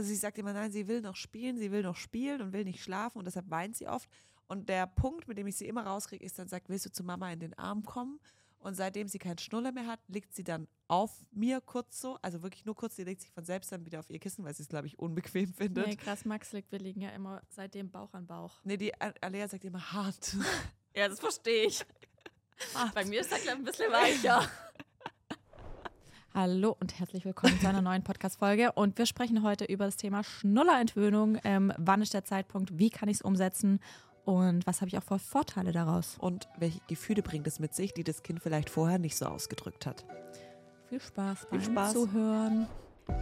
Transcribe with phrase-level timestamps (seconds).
[0.00, 2.64] Also sie sagt immer, nein, sie will noch spielen, sie will noch spielen und will
[2.64, 4.08] nicht schlafen und deshalb weint sie oft.
[4.46, 7.04] Und der Punkt, mit dem ich sie immer rauskriege, ist dann sagt, willst du zu
[7.04, 8.18] Mama in den Arm kommen?
[8.60, 12.42] Und seitdem sie keinen Schnuller mehr hat, liegt sie dann auf mir kurz so, also
[12.42, 14.62] wirklich nur kurz, sie legt sich von selbst dann wieder auf ihr Kissen, weil sie
[14.62, 15.86] es, glaube ich, unbequem findet.
[15.86, 18.54] Nee, krass, Max liegt, wir liegen ja immer seitdem Bauch an Bauch.
[18.64, 20.34] Nee, die Alea sagt immer hart.
[20.96, 21.84] Ja, das verstehe ich.
[22.94, 24.50] Bei mir ist der Klemm ein bisschen weicher.
[26.32, 28.70] Hallo und herzlich willkommen zu einer neuen Podcast-Folge.
[28.72, 31.38] Und wir sprechen heute über das Thema Schnullerentwöhnung.
[31.42, 32.78] Ähm, wann ist der Zeitpunkt?
[32.78, 33.80] Wie kann ich es umsetzen?
[34.24, 36.16] Und was habe ich auch für Vorteile daraus?
[36.20, 39.86] Und welche Gefühle bringt es mit sich, die das Kind vielleicht vorher nicht so ausgedrückt
[39.86, 40.04] hat?
[40.88, 41.92] Viel Spaß Viel beim Spaß.
[41.94, 42.68] Zuhören.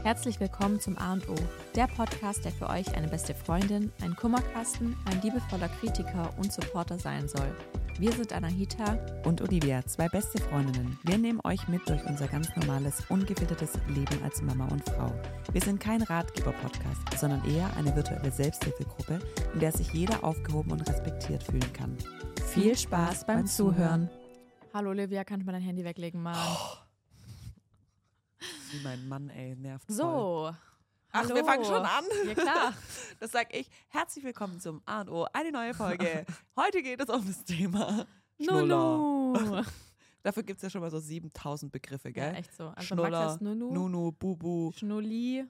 [0.03, 1.35] Herzlich willkommen zum A&O,
[1.75, 6.99] der Podcast, der für euch eine beste Freundin, ein Kummerkasten, ein liebevoller Kritiker und Supporter
[6.99, 7.55] sein soll.
[7.99, 10.99] Wir sind Anahita Und Olivia, zwei beste Freundinnen.
[11.03, 15.13] Wir nehmen euch mit durch unser ganz normales, ungefiltertes Leben als Mama und Frau.
[15.53, 19.19] Wir sind kein Ratgeber-Podcast, sondern eher eine virtuelle Selbsthilfegruppe,
[19.53, 21.97] in der sich jeder aufgehoben und respektiert fühlen kann.
[22.47, 24.09] Viel Spaß beim Zuhören.
[24.73, 26.37] Hallo Olivia, kannst du mal dein Handy weglegen, Mann?
[28.71, 29.97] Wie mein Mann, ey, nervt voll.
[29.97, 30.51] So.
[31.11, 31.35] Ach, hallo.
[31.35, 32.05] wir fangen schon an.
[32.27, 32.75] Ja, klar.
[33.21, 33.69] Das sag ich.
[33.89, 36.27] Herzlich willkommen zum A&O, eine neue Folge.
[36.57, 38.07] Heute geht es um das Thema
[38.41, 38.67] Schnuller.
[38.67, 39.63] Nunu.
[40.23, 42.35] Dafür gibt es ja schon mal so 7000 Begriffe, Ja, gell?
[42.35, 42.69] echt so.
[42.69, 44.73] Also Schnuller, Max heißt Nunu, Nunu, Bubu.
[44.73, 45.45] Schnulli.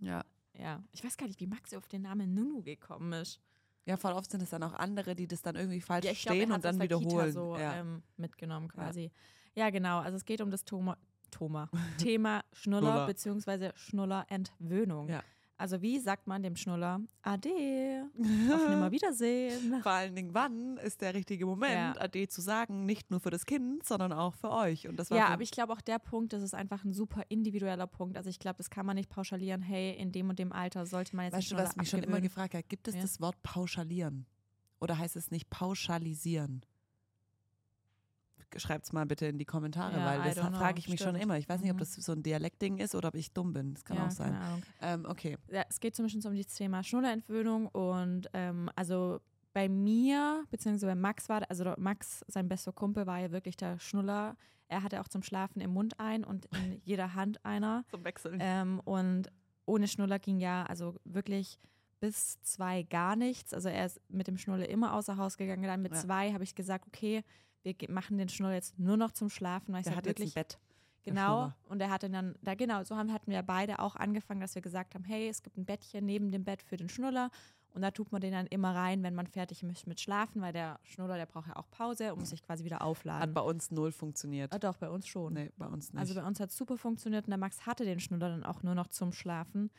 [0.00, 0.24] Ja.
[0.56, 3.40] Ja, ich weiß gar nicht, wie Max auf den Namen Nunu gekommen ist.
[3.86, 6.22] Ja, voll oft sind es dann auch andere, die das dann irgendwie falsch Ja, ich
[6.22, 7.32] glaub, verstehen er und dann der Kita wiederholen.
[7.32, 7.74] so ja.
[7.80, 9.10] ähm, mitgenommen quasi.
[9.54, 9.70] Ja.
[9.70, 9.98] genau.
[9.98, 10.96] Also es geht um das Thoma,
[11.34, 11.68] Thoma,
[11.98, 13.06] Thema Schnuller Schnuller.
[13.06, 13.70] bzw.
[13.74, 15.08] Schnullerentwöhnung.
[15.08, 15.22] Ja.
[15.56, 18.10] Also wie sagt man dem Schnuller Ade,
[18.50, 19.82] auf Nimmerwiedersehen?
[19.82, 21.94] Vor allen Dingen, wann ist der richtige Moment, Ja.
[21.96, 24.88] Ade zu sagen, nicht nur für das Kind, sondern auch für euch.
[24.88, 27.22] Und das war Ja, aber ich glaube auch der Punkt, das ist einfach ein super
[27.28, 28.16] individueller Punkt.
[28.16, 31.14] Also ich glaube, das kann man nicht pauschalieren, hey, in dem und dem Alter sollte
[31.14, 32.68] man jetzt Weißt du, was mich schon immer gefragt hat?
[32.68, 33.02] Gibt es Ja.
[33.02, 34.26] das Wort pauschalieren?
[34.80, 36.62] Oder heißt es nicht pauschalisieren?
[38.56, 41.10] Schreibt es mal bitte in die Kommentare, Ja, weil I das frage ich mich schon
[41.10, 41.22] stimmt.
[41.22, 41.38] immer.
[41.38, 41.80] Ich weiß nicht, ob Mhm.
[41.80, 43.74] das so ein Dialektding ist oder ob ich dumm bin.
[43.74, 44.36] Das kann ja, auch sein.
[44.80, 45.36] Ähm, okay.
[45.50, 49.20] Ja, es geht zumindest um das Thema Schnullerentwöhnung und ähm, also
[49.52, 53.78] bei mir, beziehungsweise bei Max war, also Max, sein bester Kumpel, war ja wirklich der
[53.78, 54.36] Schnuller.
[54.68, 57.84] Er hatte auch zum Schlafen im Mund ein und in jeder Hand einer.
[57.90, 58.38] Zum Wechseln.
[58.40, 59.30] Ähm, und
[59.66, 61.58] ohne Schnuller ging ja also wirklich
[62.00, 63.54] bis zwei gar nichts.
[63.54, 65.62] Also er ist mit dem Schnuller immer außer Haus gegangen.
[65.62, 66.00] Dann mit Ja.
[66.00, 67.22] zwei habe ich gesagt, okay,
[67.64, 69.72] wir machen den Schnuller jetzt nur noch zum Schlafen.
[69.72, 70.58] Weil ich der sag hat jetzt ein wirklich, Bett.
[71.06, 74.40] der Genau, und er hatte dann, da genau, so haben, hatten wir beide auch angefangen,
[74.40, 77.30] dass wir gesagt haben, hey, es gibt ein Bettchen neben dem Bett für den Schnuller
[77.74, 80.52] und da tut man den dann immer rein, wenn man fertig ist mit Schlafen, weil
[80.52, 83.34] der Schnuller, der braucht ja auch Pause und muss sich quasi wieder Hat aufladen.
[83.34, 84.52] bei uns null funktioniert.
[84.54, 85.34] Ah, doch, bei uns schon.
[85.34, 86.00] Nee, bei uns nicht.
[86.00, 88.62] Also bei uns hat es super funktioniert und der Max hatte den Schnuller dann auch
[88.62, 89.70] nur noch zum Schlafen,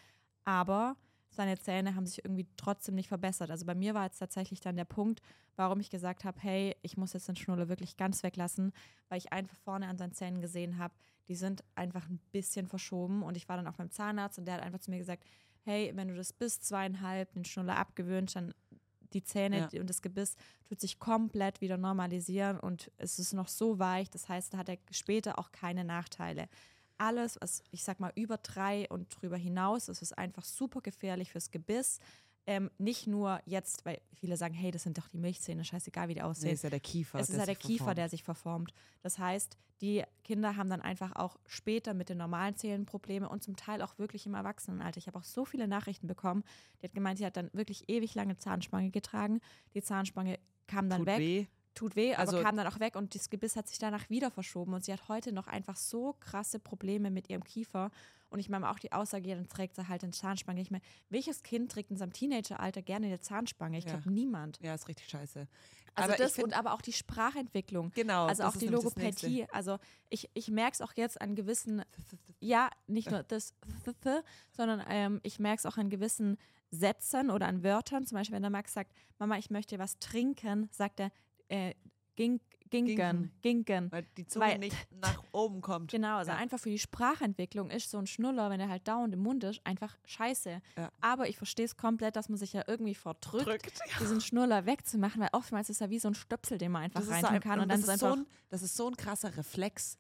[0.43, 0.95] aber
[1.29, 3.51] seine Zähne haben sich irgendwie trotzdem nicht verbessert.
[3.51, 5.21] Also bei mir war jetzt tatsächlich dann der Punkt,
[5.55, 8.71] warum ich gesagt habe, hey, ich muss jetzt den Schnuller wirklich ganz weglassen,
[9.09, 10.93] weil ich einfach vorne an seinen Zähnen gesehen habe,
[11.27, 14.55] die sind einfach ein bisschen verschoben und ich war dann auch beim Zahnarzt und der
[14.55, 15.23] hat einfach zu mir gesagt,
[15.63, 18.53] hey, wenn du das bis zweieinhalb den Schnuller abgewöhnst, dann
[19.13, 19.79] die Zähne Ja.
[19.81, 24.29] und das Gebiss tut sich komplett wieder normalisieren und es ist noch so weich, das
[24.29, 26.47] heißt, da hat er später auch keine Nachteile.
[26.97, 31.31] Alles, was ich sag mal über drei und drüber hinaus, ist es einfach super gefährlich
[31.31, 31.99] fürs Gebiss.
[32.47, 36.13] Ähm, nicht nur jetzt, weil viele sagen, hey, das sind doch die Milchzähne, scheißegal, wie
[36.13, 36.53] die nee, aussehen.
[36.53, 37.19] ist ja der Kiefer.
[37.19, 37.97] Es ist ja der Kiefer, verformt.
[37.97, 38.73] der sich verformt.
[39.01, 43.43] Das heißt, die Kinder haben dann einfach auch später mit den normalen Zähnen Probleme und
[43.43, 44.99] zum Teil auch wirklich im Erwachsenenalter.
[44.99, 46.43] Ich habe auch so viele Nachrichten bekommen.
[46.81, 49.41] Die hat gemeint, sie hat dann wirklich ewig lange Zahnspange getragen.
[49.73, 51.47] Die Zahnspange kam dann Tut weg, weh.
[51.75, 54.31] Tut weh, Also- aber kam dann auch weg und das Gebiss hat sich danach wieder
[54.31, 57.91] verschoben und sie hat heute noch einfach so krasse Probleme mit ihrem Kiefer.
[58.29, 60.59] Und ich meine auch die Aussage, ja, dann trägt sie halt eine Zahnspange.
[60.61, 63.77] Ich meine, welches Kind trägt in seinem Teenageralter gerne eine Zahnspange?
[63.77, 63.91] Ich Ja.
[63.91, 64.59] glaube, niemand.
[64.61, 65.47] Ja, ist richtig scheiße.
[65.97, 67.91] Also aber das ich find, und aber auch die Sprachentwicklung.
[67.95, 68.67] genau, Also auch die.
[68.67, 69.45] Logopädie.
[69.53, 69.77] Also
[70.09, 71.83] ich, ich merke es auch jetzt an gewissen,
[72.41, 73.53] ja, nicht nur das,
[74.51, 76.37] sondern ähm, ich merke es auch an gewissen
[76.71, 78.05] Sätzen oder an Wörtern.
[78.05, 81.11] Zum Beispiel, wenn der Max sagt, Mama, ich möchte was trinken, sagt er,
[81.49, 81.73] äh,
[82.15, 83.91] gink, ginken, Ginken.
[83.91, 85.91] Weil die Zunge Weil- nicht nach oben kommt.
[85.91, 86.37] Genau, also Ja.
[86.37, 89.61] einfach für die Sprachentwicklung ist so ein Schnuller, wenn er halt dauernd im Mund ist,
[89.65, 90.61] einfach scheiße.
[90.77, 90.91] Ja.
[91.01, 93.79] Aber ich verstehe es komplett, dass man sich ja irgendwie verdrückt, Drückt.
[93.99, 97.39] diesen Schnuller wegzumachen, weil oftmals ist er wie so ein Stöpsel, den man einfach reintun
[97.39, 97.59] kann.
[97.59, 99.97] und Und das, ist so ein, das ist so ein krasser Reflex.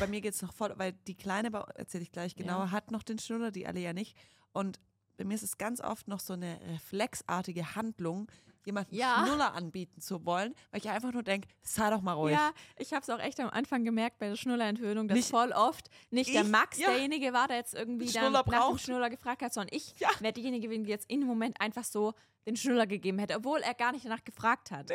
[0.00, 2.70] Bei mir geht es noch voll, weil die Kleine, erzähle ich gleich genauer, Ja.
[2.72, 4.16] hat noch den Schnuller, die alle ja nicht.
[4.52, 4.78] Und
[5.16, 8.28] bei mir ist es ganz oft noch so eine reflexartige Handlung,
[8.68, 9.24] jemanden Ja.
[9.26, 12.34] Schnuller anbieten zu wollen, weil ich einfach nur denke, sei doch mal ruhig.
[12.34, 15.52] Ja, ich habe es auch echt am Anfang gemerkt bei der Schnullerentwöhnung, dass Nicht- voll
[15.52, 16.90] oft nicht der Ich- Max ja.
[16.90, 18.78] derjenige war, der jetzt irgendwie dann nach dem.
[18.78, 20.08] Schnuller gefragt hat, sondern ich Ja.
[20.20, 22.14] wäre diejenige gewesen, die jetzt in dem Moment einfach so
[22.46, 24.90] den Schnuller gegeben hätte, obwohl er gar nicht danach gefragt hat.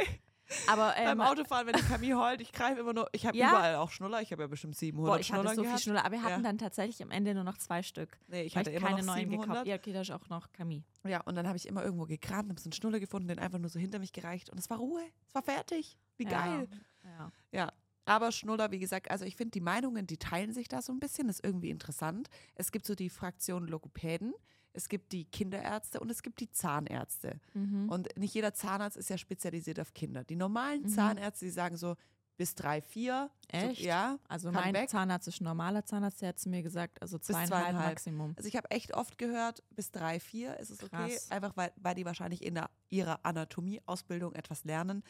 [0.67, 3.49] Aber ähm, Beim Autofahren, wenn die Camille heult, ich greife immer nur, ich habe Ja.
[3.49, 5.83] überall auch Schnuller, ich habe ja bestimmt 700 boah, ich hatte Schnuller so viel gehabt.
[5.83, 6.49] Schnuller, aber wir hatten Ja.
[6.49, 8.17] dann tatsächlich am Ende nur noch zwei Stück.
[8.27, 9.47] Nee, ich hatte immer keine noch neuen 700.
[9.49, 9.67] gekauft.
[9.67, 10.83] Ja, okay, da ist auch noch Camille.
[11.05, 13.59] Ja, und dann habe ich immer irgendwo gekramt, habe so einen Schnuller gefunden, den einfach
[13.59, 15.97] nur so hinter mich gereicht und es war Ruhe, es war fertig.
[16.17, 16.67] Wie geil.
[17.03, 17.31] Ja.
[17.51, 17.71] Ja.
[18.05, 20.99] Aber Schnuller, wie gesagt, also ich finde, die Meinungen, die teilen sich da so ein
[20.99, 22.29] bisschen, das ist irgendwie interessant.
[22.55, 24.33] Es gibt so die Fraktion Logopäden,
[24.73, 27.39] es gibt die Kinderärzte und es gibt die Zahnärzte.
[27.53, 27.89] Mhm.
[27.89, 30.23] Und nicht jeder Zahnarzt ist ja spezialisiert auf Kinder.
[30.23, 30.87] Die normalen Mhm.
[30.89, 31.95] Zahnärzte, die sagen so
[32.35, 33.29] bis drei, vier.
[33.49, 33.81] Echt?
[33.81, 34.17] So, ja.
[34.27, 34.89] Also mein weg.
[34.89, 37.89] Zahnarzt ist ein normaler Zahnarzt, der hat zu mir gesagt, also zweieinhalb, zweieinhalb.
[37.89, 38.33] Maximum.
[38.35, 40.89] Also ich habe echt oft gehört, bis drei, vier ist es okay.
[40.89, 41.29] Krass.
[41.29, 45.03] Einfach weil, weil die wahrscheinlich in der, ihrer Anatomieausbildung etwas lernen,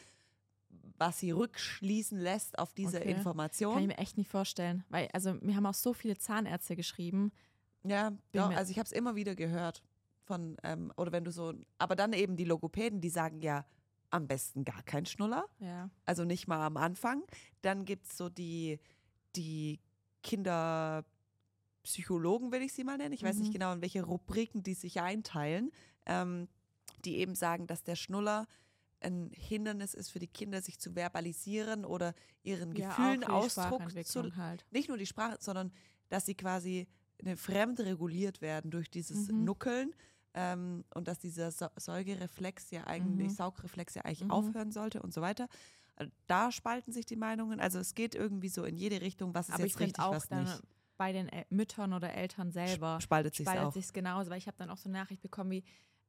[0.98, 3.12] was sie rückschließen lässt auf diese Okay.
[3.12, 3.72] Information.
[3.74, 4.84] Kann ich mir echt nicht vorstellen.
[4.90, 7.32] Weil, also mir haben auch so viele Zahnärzte geschrieben.
[7.86, 9.82] Ja, doch, also ich habe es immer wieder gehört
[10.24, 13.66] von, ähm, oder wenn du so, aber dann eben die Logopäden, die sagen ja
[14.10, 15.90] am besten gar kein Schnuller, Ja.
[16.06, 17.22] also nicht mal am Anfang.
[17.62, 18.78] Dann gibt es so die,
[19.36, 19.80] die
[20.22, 23.12] Kinderpsychologen, will ich sie mal nennen.
[23.12, 23.52] Ich weiß nicht Mhm.
[23.54, 25.70] genau, in welche Rubriken die sich einteilen,
[26.06, 26.48] ähm,
[27.04, 28.46] die eben sagen, dass der Schnuller
[29.00, 34.34] ein Hindernis ist für die Kinder, sich zu verbalisieren oder ihren Ja, Gefühlen Ausdruck zu,
[34.36, 34.64] halt.
[34.70, 35.72] nicht nur die Sprache, sondern
[36.08, 36.86] dass sie quasi
[37.36, 39.44] fremd reguliert werden durch dieses Mhm.
[39.44, 39.94] Nuckeln
[40.34, 43.34] ähm, und dass dieser Säugereflex ja eigentlich, Mhm.
[43.36, 44.30] Saugreflex ja eigentlich Mhm.
[44.30, 45.48] aufhören sollte und so weiter.
[45.96, 47.60] Also Da spalten sich die Meinungen.
[47.60, 50.28] Also es geht irgendwie so in jede Richtung, was ist Aber ich jetzt richtig, was
[50.30, 50.62] nicht.
[50.96, 53.72] bei den Müttern oder Eltern selber Spaltet sich spaltet auch.
[53.72, 55.64] sich genauso, weil ich habe dann auch so eine Nachricht bekommen wie,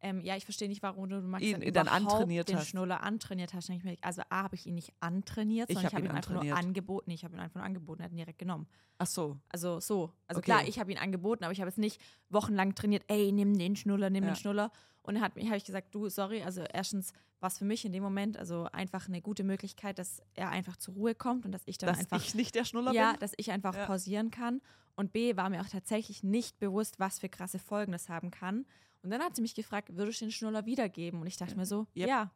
[0.05, 2.67] ähm, ja, ich verstehe nicht, warum du Max Ihn- dann antrainiert den hast.
[2.67, 3.71] Schnuller antrainiert hast.
[4.01, 6.55] Also A, habe ich ihn nicht antrainiert, sondern hab ich habe ihn ihn, einfach nur
[6.55, 7.09] angeboten.
[7.11, 8.67] Ich habe ihn einfach nur angeboten, er hat ihn direkt genommen.
[8.99, 9.37] Ach so.
[9.49, 10.11] Also so.
[10.27, 10.45] Also Okay.
[10.51, 11.99] klar, ich habe ihn angeboten, aber ich habe jetzt nicht
[12.29, 14.31] wochenlang trainiert, ey, nimm den Schnuller, nimm Ja.
[14.31, 14.71] den Schnuller.
[15.01, 18.01] Und dann habe ich gesagt, du, sorry, also erstens war es für mich in dem
[18.03, 21.77] Moment also einfach eine gute Möglichkeit, dass er einfach zur Ruhe kommt und dass ich
[21.77, 23.19] dann Dass einfach ich nicht der Schnuller ja, bin?
[23.19, 23.85] dass ich einfach Ja.
[23.85, 24.61] pausieren kann.
[24.95, 28.65] Und B, war mir auch tatsächlich nicht bewusst, was für krasse Folgen das haben kann.
[29.05, 31.21] Und dann hat sie mich gefragt, würdest du den Schnuller wiedergeben?
[31.21, 32.07] Und ich dachte mir so, Yep.
[32.09, 32.31] ja.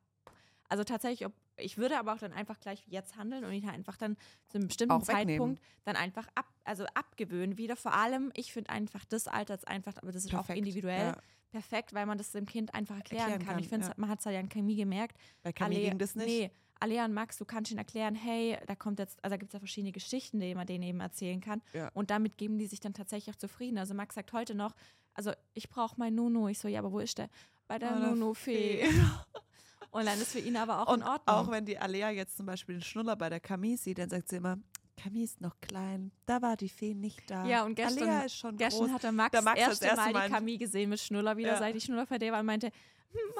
[0.70, 3.74] Also tatsächlich, ob, ich würde aber auch dann einfach gleich jetzt handeln und ihn halt
[3.76, 4.16] einfach dann
[4.50, 5.28] zu einem bestimmten Auch wegnehmen.
[5.30, 7.76] Zeitpunkt dann einfach ab, also abgewöhnen wieder.
[7.76, 11.08] Vor allem, ich finde einfach das Alter ist einfach, aber das ist auch Perfekt, individuell
[11.08, 11.18] ja.
[11.50, 13.56] perfekt, weil man das dem Kind einfach erklären, Erklären kann.
[13.56, 13.94] kann, Ich finde, ja.
[13.98, 15.18] man hat es ja an Chemie gemerkt.
[15.42, 16.28] Bei Camille Alea- ging das nicht.
[16.28, 16.52] Nee,
[16.82, 19.54] Alea und Max, du kannst ihnen erklären, hey, da kommt jetzt, also da gibt es
[19.54, 21.62] ja verschiedene Geschichten, die man denen eben erzählen kann.
[21.74, 21.90] Ja.
[21.96, 23.80] Und damit geben die sich dann tatsächlich auch zufrieden.
[23.80, 24.76] Also Max sagt heute noch,
[25.20, 26.48] also ich brauche meinen Nunu.
[26.48, 27.30] Ich so, ja, aber wo ist der?
[27.68, 28.86] Bei der der Nunu-Fee.
[29.92, 31.36] Und dann ist für ihn aber auch Und in Ordnung.
[31.36, 34.30] auch wenn die Alea jetzt zum Beispiel den Schnuller bei der Camille sieht, dann sagt
[34.30, 34.58] sie immer,
[34.96, 37.46] Camille ist noch klein, da war die Fee nicht da.
[37.46, 38.92] Ja, und gestern- Alea ist schon Gestern groß.
[38.94, 41.36] hat der Max, Der Max das das erste erste Mal die Camille gesehen mit Schnuller
[41.38, 41.58] wieder, Ja.
[41.58, 42.72] seit die Schnuller war und meinte,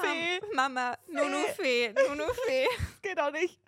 [0.02, 0.40] Fee.
[0.56, 2.68] Mama, Nunu-Fee, Nunu-Fee.
[3.04, 3.60] Geht auch nicht.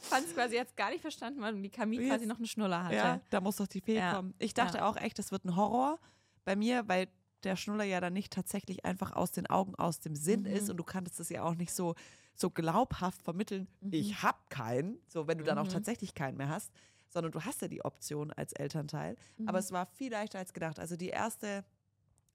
[0.00, 2.94] Fand es quasi jetzt gar nicht verstanden, weil die Camille quasi noch einen Schnuller hatte.
[2.96, 4.14] Ja, da muss doch die Fee Ja.
[4.14, 4.34] kommen.
[4.38, 4.88] Ich dachte Ja.
[4.88, 5.98] auch echt, das wird ein Horror
[6.44, 7.08] bei mir, weil
[7.44, 10.46] der Schnuller ja dann nicht tatsächlich einfach aus den Augen, aus dem Sinn Mhm.
[10.46, 11.94] ist und du kannst es ja auch nicht so,
[12.34, 13.92] so glaubhaft vermitteln, Mhm.
[13.92, 15.70] ich hab keinen, so wenn du dann auch Mhm.
[15.70, 16.70] tatsächlich keinen mehr hast,
[17.08, 19.16] sondern du hast ja die Option als Elternteil.
[19.38, 19.48] Mhm.
[19.48, 20.78] Aber es war viel leichter als gedacht.
[20.80, 21.64] Also die erste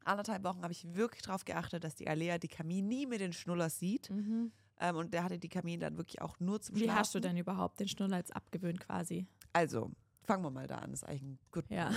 [0.06, 3.33] anderthalb Wochen habe ich wirklich darauf geachtet, dass die Alea die Camille nie mit den
[3.33, 4.09] Schnuller sieht.
[4.09, 4.51] Mhm.
[4.80, 6.99] Ähm, und der hatte die Camille dann wirklich auch nur zum Wie Schlafen.
[6.99, 9.28] hast du denn überhaupt den Schnuller jetzt abgewöhnt quasi?
[9.51, 9.92] Also,
[10.23, 10.92] fangen wir mal da an.
[10.92, 11.92] Das ist eigentlich ein gut Ja.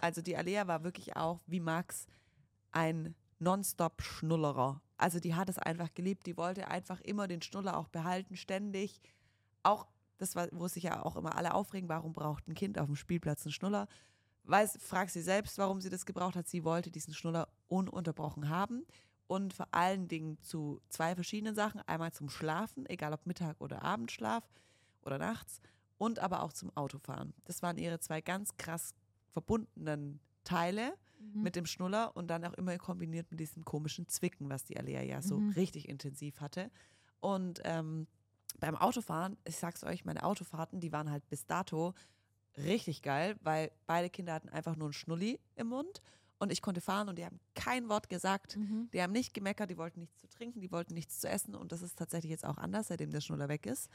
[0.00, 2.06] Also die Alea war wirklich auch, wie Max,
[2.72, 4.80] ein Nonstop-Schnullerer.
[4.96, 6.26] Also die hat es einfach geliebt.
[6.26, 9.00] Die wollte einfach immer den Schnuller auch behalten, ständig.
[9.62, 9.86] Auch,
[10.18, 12.96] das war, wo sich ja auch immer alle aufregen, warum braucht ein Kind auf dem
[12.96, 13.88] Spielplatz einen Schnuller?
[14.44, 16.48] Weiß, frag sie selbst, warum sie das gebraucht hat.
[16.48, 18.84] Sie wollte diesen Schnuller ununterbrochen haben.
[19.26, 21.80] Und vor allen Dingen zu zwei verschiedenen Sachen.
[21.82, 24.48] Einmal zum Schlafen, egal ob Mittag- oder Abendschlaf
[25.02, 25.60] oder nachts.
[25.98, 27.32] Und aber auch zum Autofahren.
[27.44, 28.94] Das waren ihre zwei ganz krass
[29.30, 30.94] verbundenen Teile
[31.34, 31.42] Mhm.
[31.42, 35.02] mit dem Schnuller und dann auch immer kombiniert mit diesem komischen Zwicken, was die Alea
[35.02, 35.50] ja so Mhm.
[35.50, 36.70] richtig intensiv hatte.
[37.20, 38.06] Und ähm,
[38.58, 41.94] beim Autofahren, ich sag's euch, meine Autofahrten, die waren halt bis dato
[42.58, 46.02] richtig geil, weil beide Kinder hatten einfach nur einen Schnulli im Mund
[46.38, 48.56] und ich konnte fahren und die haben kein Wort gesagt.
[48.56, 48.90] Mhm.
[48.92, 51.72] Die haben nicht gemeckert, die wollten nichts zu trinken, die wollten nichts zu essen und
[51.72, 53.90] das ist tatsächlich jetzt auch anders, seitdem der Schnuller weg ist.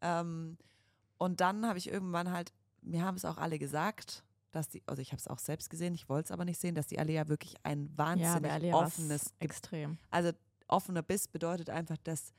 [0.00, 0.56] Ähm,
[1.18, 5.02] und dann habe ich irgendwann halt, mir haben es auch alle gesagt, dass die, also
[5.02, 7.28] ich habe es auch selbst gesehen, ich wollte es aber nicht sehen, dass die Alea
[7.28, 9.98] wirklich ein Ja, wahnsinnig war's offenes extrem.
[10.10, 10.30] Also
[10.68, 12.32] offener Biss bedeutet einfach, dass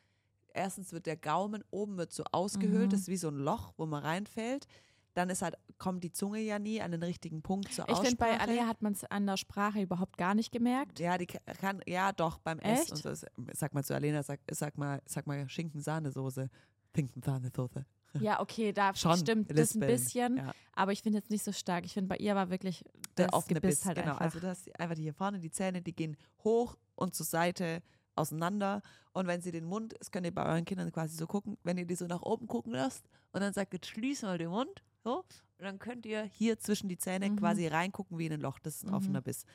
[0.53, 2.89] erstens wird der Gaumen oben wird so ausgehöhlt, Mhm.
[2.91, 4.67] das ist wie so ein Loch, wo man reinfällt.
[5.15, 8.15] Dann ist halt, kommt die Zunge ja nie an den richtigen Punkt zur Ich finde,
[8.15, 8.50] bei Aussprache.
[8.50, 11.00] Alea hat man es an der Sprache überhaupt gar nicht gemerkt.
[11.00, 12.91] Ja, die ka- kann, ja doch, beim Echt?
[12.91, 13.08] Essen.
[13.08, 13.27] Und so.
[13.53, 16.50] Sag mal zu Alena, sag, sag mal, sag mal Schinken-Sahnesoße.
[16.96, 17.86] Schinken-Sahnesoße.
[18.20, 20.53] Ja, okay, da Schon, stimmt das ein lispeln, bisschen, ja.
[20.74, 21.86] aber ich finde jetzt nicht so stark.
[21.86, 22.84] Ich finde, bei ihr war wirklich
[23.17, 24.12] Der das offene Gebiss Biss, halt genau.
[24.12, 24.22] einfach.
[24.22, 27.82] Also das einfach hier vorne, die Zähne, die gehen hoch und zur Seite
[28.15, 28.82] auseinander.
[29.13, 31.77] Und wenn sie den Mund, das könnt ihr bei euren Kindern quasi so gucken, wenn
[31.77, 34.84] ihr die so nach oben gucken lasst und dann sagt, jetzt schließ mal den Mund,
[35.03, 35.17] so,
[35.58, 37.38] und dann könnt ihr hier zwischen die Zähne Mhm.
[37.38, 38.60] quasi reingucken wie in ein Loch.
[38.60, 38.93] Das ist ein Mhm.
[38.96, 39.46] offener Biss.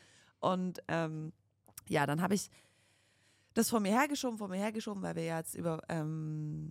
[0.40, 1.32] Und ähm,
[1.88, 2.50] ja, dann habe ich
[3.54, 6.70] das vor mir hergeschoben, vor mir hergeschoben, weil wir ja jetzt über ähm,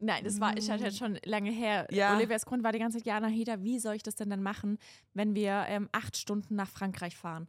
[0.00, 1.86] Nein, das war ist halt jetzt schon lange her.
[1.90, 2.16] Ja.
[2.16, 4.78] Olivias Grund war die ganze Zeit, ja, Nahida, wie soll ich das denn dann machen,
[5.14, 7.48] wenn wir ähm, acht Stunden nach Frankreich fahren?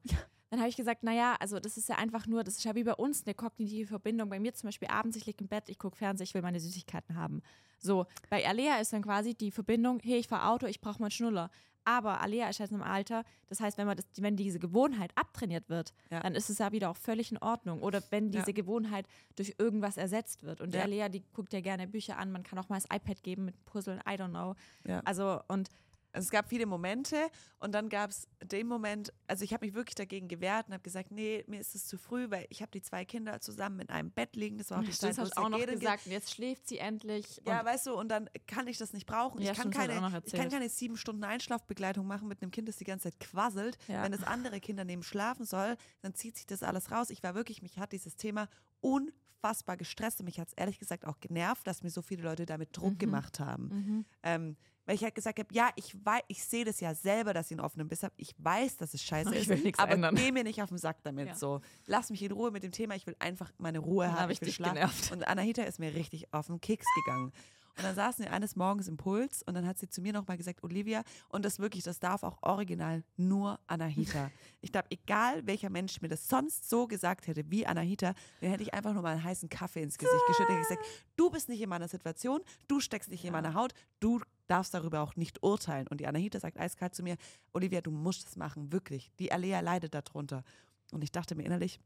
[0.52, 2.84] Dann habe ich gesagt, naja, also das ist ja einfach nur, das ist ja wie
[2.84, 4.30] bei uns eine kognitive Verbindung.
[4.30, 6.60] Bei mir zum Beispiel abends, ich liege im Bett, ich gucke Fernsehen, ich will meine
[6.60, 7.42] Süßigkeiten haben.
[7.80, 11.12] So, bei Alea ist dann quasi die Verbindung, hey, ich fahre Auto, ich brauche meinen
[11.12, 11.50] Schnuller.
[11.86, 15.70] Aber Alea ist jetzt im Alter, das heißt, wenn, man das, wenn diese Gewohnheit abtrainiert
[15.70, 16.20] wird, Ja.
[16.20, 17.82] dann ist es ja wieder auch völlig in Ordnung.
[17.84, 18.40] Oder wenn Ja.
[18.42, 20.62] diese Gewohnheit durch irgendwas ersetzt wird.
[20.62, 20.82] Und Ja.
[20.82, 23.64] Alea, die guckt ja gerne Bücher an, man kann auch mal das iPad geben mit
[23.66, 24.56] Puzzeln, I don't know.
[24.84, 25.02] Ja.
[25.06, 25.70] Also, und
[26.16, 27.18] Also es gab viele Momente
[27.60, 30.82] und dann gab es den Moment, also ich habe mich wirklich dagegen gewehrt und habe
[30.84, 33.90] gesagt, nee, mir ist es zu früh, weil ich habe die zwei Kinder zusammen in
[33.90, 34.58] einem Bett liegen.
[34.58, 37.42] Das war auch die das Zeit, wo hast auch noch gesagt, jetzt schläft sie endlich.
[37.46, 39.42] Ja, weißt du, und dann kann ich das nicht brauchen.
[39.42, 42.70] Ja, ich, kann das keine, ich kann keine sieben Stunden Einschlafbegleitung machen mit einem Kind,
[42.70, 43.78] das die ganze Zeit quasselt.
[43.90, 44.04] Ja.
[44.04, 47.10] Wenn das andere Kind daneben schlafen soll, dann zieht sich das alles raus.
[47.10, 48.48] Ich war wirklich, mich hat dieses Thema
[48.80, 52.46] unfassbar gestresst und mich hat es ehrlich gesagt auch genervt, dass mir so viele Leute
[52.46, 52.98] damit Druck Mhm.
[53.00, 53.68] gemacht haben.
[53.68, 54.06] Mhm.
[54.24, 57.48] Ähm, weil ich halt gesagt habe, ja, ich weiß, ich sehe das ja selber, dass
[57.48, 58.14] ich einen offenen Biss habe.
[58.18, 60.16] Ich weiß, dass es scheiße Ich ist, will nichts aber ändern.
[60.16, 61.28] geh mir nicht auf den Sack damit.
[61.28, 61.36] Ja.
[61.36, 62.96] So, lass mich in Ruhe mit dem Thema.
[62.96, 64.20] Ich will einfach meine Ruhe haben.
[64.22, 64.76] hab Ich will schlafen.
[64.76, 65.12] genervt.
[65.12, 67.32] Und Anahita ist mir richtig auf den Keks gegangen.
[67.78, 70.38] Und dann saßen wir eines Morgens im Puls und dann hat sie zu mir nochmal
[70.38, 74.32] gesagt, Olivia, und das wirklich, das darf auch original nur Anahita.
[74.62, 78.64] Ich glaube, egal welcher Mensch mir das sonst so gesagt hätte wie Anahita, dann hätte
[78.64, 81.62] ich einfach nur mal einen heißen Kaffee ins Gesicht geschüttet und gesagt, du bist nicht
[81.62, 85.88] in meiner Situation, du steckst nicht in meiner Haut, du darfst darüber auch nicht urteilen.
[85.88, 87.18] Und die Anahita sagt eiskalt zu mir,
[87.54, 89.12] Olivia, du musst das machen, wirklich.
[89.20, 90.44] Die Alea leidet darunter.
[90.92, 91.80] Und ich dachte mir innerlich,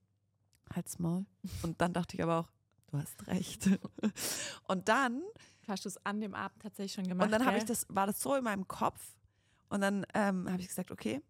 [0.74, 1.26] halt's Maul.
[1.64, 2.50] Und dann dachte ich aber auch,
[2.88, 3.70] du hast recht.
[4.68, 5.22] Und dann
[5.70, 7.26] Hast du es an dem Abend tatsächlich schon gemacht?
[7.26, 9.16] und dann habe ich das, war das so in meinem Kopf.
[9.70, 11.22] Und dann ähm, habe ich gesagt, okay,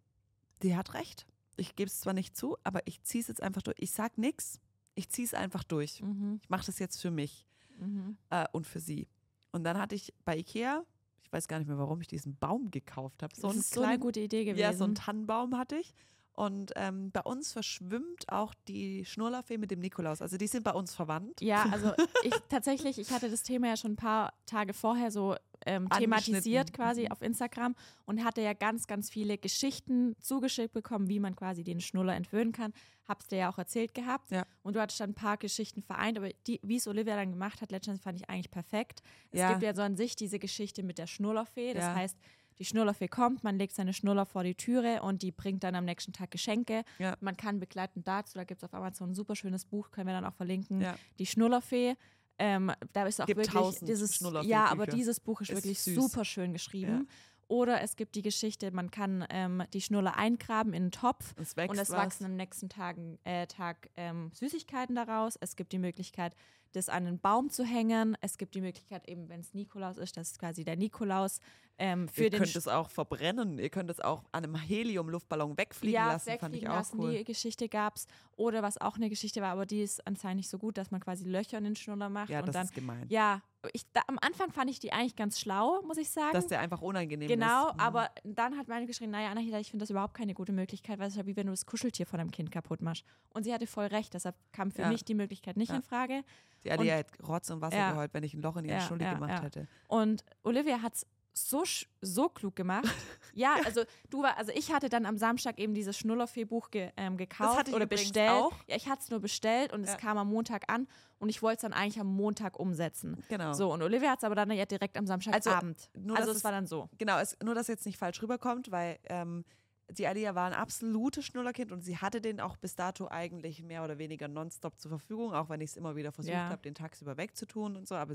[0.64, 1.28] die hat recht.
[1.58, 3.76] Ich gebe es zwar nicht zu, aber ich ziehe es jetzt einfach durch.
[3.80, 4.60] Ich sag nichts,
[4.96, 6.02] ich ziehe es einfach durch.
[6.02, 6.40] Mhm.
[6.42, 7.46] Ich mache das jetzt für mich
[7.80, 8.18] Mhm.
[8.30, 9.08] äh, und für sie.
[9.52, 10.84] Und dann hatte ich bei Ikea,
[11.24, 13.34] ich weiß gar nicht mehr, warum ich diesen Baum gekauft habe.
[13.36, 14.60] So das ist so eine kleinen- gute Idee gewesen.
[14.62, 15.94] Ja, so einen Tannenbaum hatte ich.
[16.40, 20.22] Und ähm, bei uns verschwimmt auch die Schnurrlerfee mit dem Nikolaus.
[20.22, 21.42] Also die sind bei uns verwandt.
[21.42, 21.92] Ja, also
[22.24, 26.72] ich tatsächlich, ich hatte das Thema ja schon ein paar Tage vorher so ähm, thematisiert
[26.72, 27.12] quasi Mhm.
[27.12, 31.82] auf Instagram und hatte ja ganz, ganz viele Geschichten zugeschickt bekommen, wie man quasi den
[31.82, 32.72] Schnuller entwöhnen kann.
[33.10, 34.32] Hab's dir ja auch erzählt gehabt.
[34.32, 34.46] Ja.
[34.64, 37.62] Und du hattest dann ein paar Geschichten vereint, aber die, wie es Olivia dann gemacht
[37.62, 39.02] hat, letztendlich fand ich eigentlich perfekt.
[39.32, 39.50] Es Ja.
[39.50, 41.74] gibt ja so an sich diese Geschichte mit der Schnullerfee.
[41.74, 41.96] Das Ja.
[41.96, 42.18] heißt,
[42.60, 45.86] die Schnullerfee kommt, man legt seine Schnuller vor die Türe und die bringt dann am
[45.86, 46.84] nächsten Tag Geschenke.
[47.00, 47.16] Ja.
[47.22, 50.14] Man kann begleitend dazu, da gibt es auf Amazon ein super schönes Buch, können wir
[50.14, 50.82] dann auch verlinken.
[50.82, 50.96] Ja.
[51.18, 51.96] Die Schnullerfee.
[52.42, 55.96] Ähm, da ist auch Gibt wirklich dieses, ja, aber dieses Buch ist, Ist wirklich süß.
[55.96, 57.08] super schön geschrieben.
[57.50, 61.54] Oder es gibt die Geschichte, man kann ähm, die Schnuller eingraben in einen Topf Es
[61.54, 61.98] und es was.
[61.98, 65.36] wachsen am nächsten Tagen, äh, Tag ähm, Süßigkeiten daraus.
[65.42, 66.36] Es gibt die Möglichkeit,
[66.74, 68.16] das an einen Baum zu hängen.
[68.22, 71.40] Es gibt die Möglichkeit, eben wenn es Nikolaus ist, das ist quasi der Nikolaus
[71.80, 73.58] ähm, für Ihr den könnt es auch verbrennen.
[73.58, 76.38] Ihr könnt es auch an einem Helium-Luftballon wegfliegen ja, lassen.
[76.38, 77.14] Fand ich wegfliegen auch lassen, cool.
[77.14, 78.06] die Geschichte gab es.
[78.36, 81.00] Oder was auch eine Geschichte war, aber die ist anscheinend nicht so gut, dass man
[81.00, 83.06] quasi Löcher in den Schnuller macht Ja, und das dann ist gemein.
[83.10, 83.42] ja,
[83.74, 86.34] ich, da, am Anfang fand ich die eigentlich ganz schlau, muss ich sagen.
[86.34, 87.74] Dass der einfach unangenehm genau, ist.
[87.76, 87.80] Mhm.
[87.82, 91.08] aber dann hat meine geschrieben, naja, Anahita, ich finde das überhaupt keine gute Möglichkeit, weil
[91.08, 93.04] es ist ja wie wenn du das Kuscheltier von deinem Kind kaputt machst.
[93.34, 94.90] Und sie hatte voll recht, deshalb kam für Ja.
[94.90, 95.76] mich die Möglichkeit nicht Ja.
[95.76, 96.24] in Frage.
[96.64, 97.92] Die Alia hätte Rotz und Wasser Ja.
[97.92, 99.42] geheult, wenn ich ein Loch in ihren Ja, Schulter ja, gemacht ja.
[99.44, 99.68] hätte.
[99.88, 101.06] Und Olivia hat es
[101.48, 101.64] so,
[102.02, 102.86] so klug gemacht.
[103.34, 107.18] ja, also du war, also ich hatte dann am Samstag eben dieses Schnullerfee-Buch ge, ähm,
[107.18, 108.30] gekauft oder bestellt.
[108.32, 108.54] auch.
[108.68, 109.92] Ja, ich hatte es nur bestellt und Ja.
[109.94, 110.88] es kam am Montag an
[111.20, 113.24] und ich wollte es dann eigentlich am Montag umsetzen.
[113.30, 113.54] Genau.
[113.54, 115.90] So, und Olivia hat es aber dann ja direkt am Samstagabend.
[115.94, 116.90] nur, Also, dass es es- war dann so.
[116.98, 119.46] Genau, es, nur dass jetzt nicht falsch rüberkommt, weil ähm,
[119.92, 123.84] die Alia war ein absolutes Schnullerkind und sie hatte den auch bis dato eigentlich mehr
[123.84, 126.50] oder weniger nonstop zur Verfügung, auch wenn ich es immer wieder versucht Ja.
[126.50, 127.96] habe, den tagsüber wegzutun und so.
[127.96, 128.14] Aber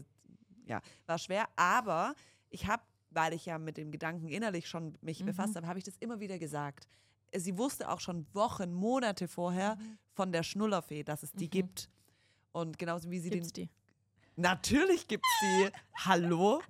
[0.66, 1.48] ja, war schwer.
[1.56, 2.14] Aber
[2.50, 2.82] ich habe
[3.14, 5.26] weil ich ja mit dem Gedanken innerlich schon mich Mhm.
[5.26, 6.88] befasst habe, habe ich das immer wieder gesagt.
[7.34, 9.76] Sie wusste auch schon Wochen, Monate vorher
[10.12, 11.50] von der Schnullerfee, dass es die Mhm.
[11.50, 11.90] gibt.
[12.52, 13.64] Und genauso wie sie Gibt's den.
[13.66, 13.70] die?
[14.40, 15.72] Natürlich gibt es die.
[16.06, 16.60] Hallo?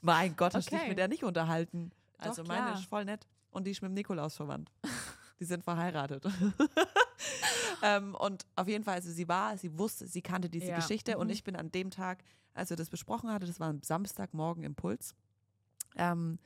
[0.00, 0.88] Mein Gott, hast du dich Okay.
[0.90, 1.90] mit der nicht unterhalten.
[2.18, 2.78] Doch, Also meine klar.
[2.78, 3.26] ist voll nett.
[3.50, 4.70] Und die ist mit dem Nikolaus verwandt.
[5.38, 6.24] Die sind verheiratet.
[7.82, 10.76] ähm, und auf jeden Fall, also sie war, sie wusste, sie kannte diese Ja.
[10.76, 11.32] Geschichte und Mhm.
[11.32, 15.14] ich bin an dem Tag, als wir das besprochen hatte, das war am Samstagmorgen Impuls.
[15.96, 16.38] Ähm,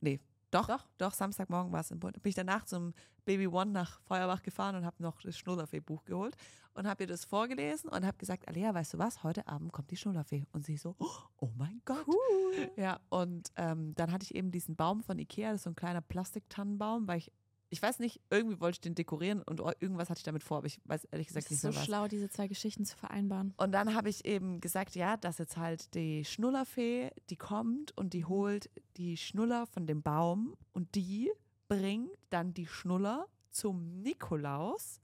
[0.00, 0.20] nee,
[0.54, 1.12] doch, doch, Doch.
[1.12, 2.20] Samstagmorgen war es Impuls.
[2.20, 2.94] Bin ich danach zum
[3.24, 6.36] Baby One nach Feuerbach gefahren und habe noch das Schnullerfee-Buch geholt
[6.74, 9.90] und habe ihr das vorgelesen und habe gesagt, Alea, weißt du was, heute Abend kommt
[9.90, 10.46] die Schnullerfee.
[10.52, 12.06] Und sie so, oh mein Gott.
[12.06, 12.70] Cool.
[12.76, 15.76] Ja, und ähm, dann hatte ich eben diesen Baum von Ikea, das ist so ein
[15.76, 17.32] kleiner Plastiktannenbaum, weil ich,
[17.70, 20.58] ich weiß nicht, irgendwie wollte ich den dekorieren und o- irgendwas hatte ich damit vor,
[20.58, 21.84] aber ich weiß ehrlich Das gesagt ist nicht so mehr was.
[21.84, 23.52] schlau, diese zwei Geschichten zu vereinbaren.
[23.56, 28.12] Und dann habe ich eben gesagt, ja, dass jetzt halt die Schnullerfee, die kommt und
[28.14, 31.30] die holt die Schnuller von dem Baum und die
[31.68, 35.00] bringt dann die Schnuller zum Nikolaus.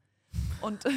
[0.61, 0.85] Und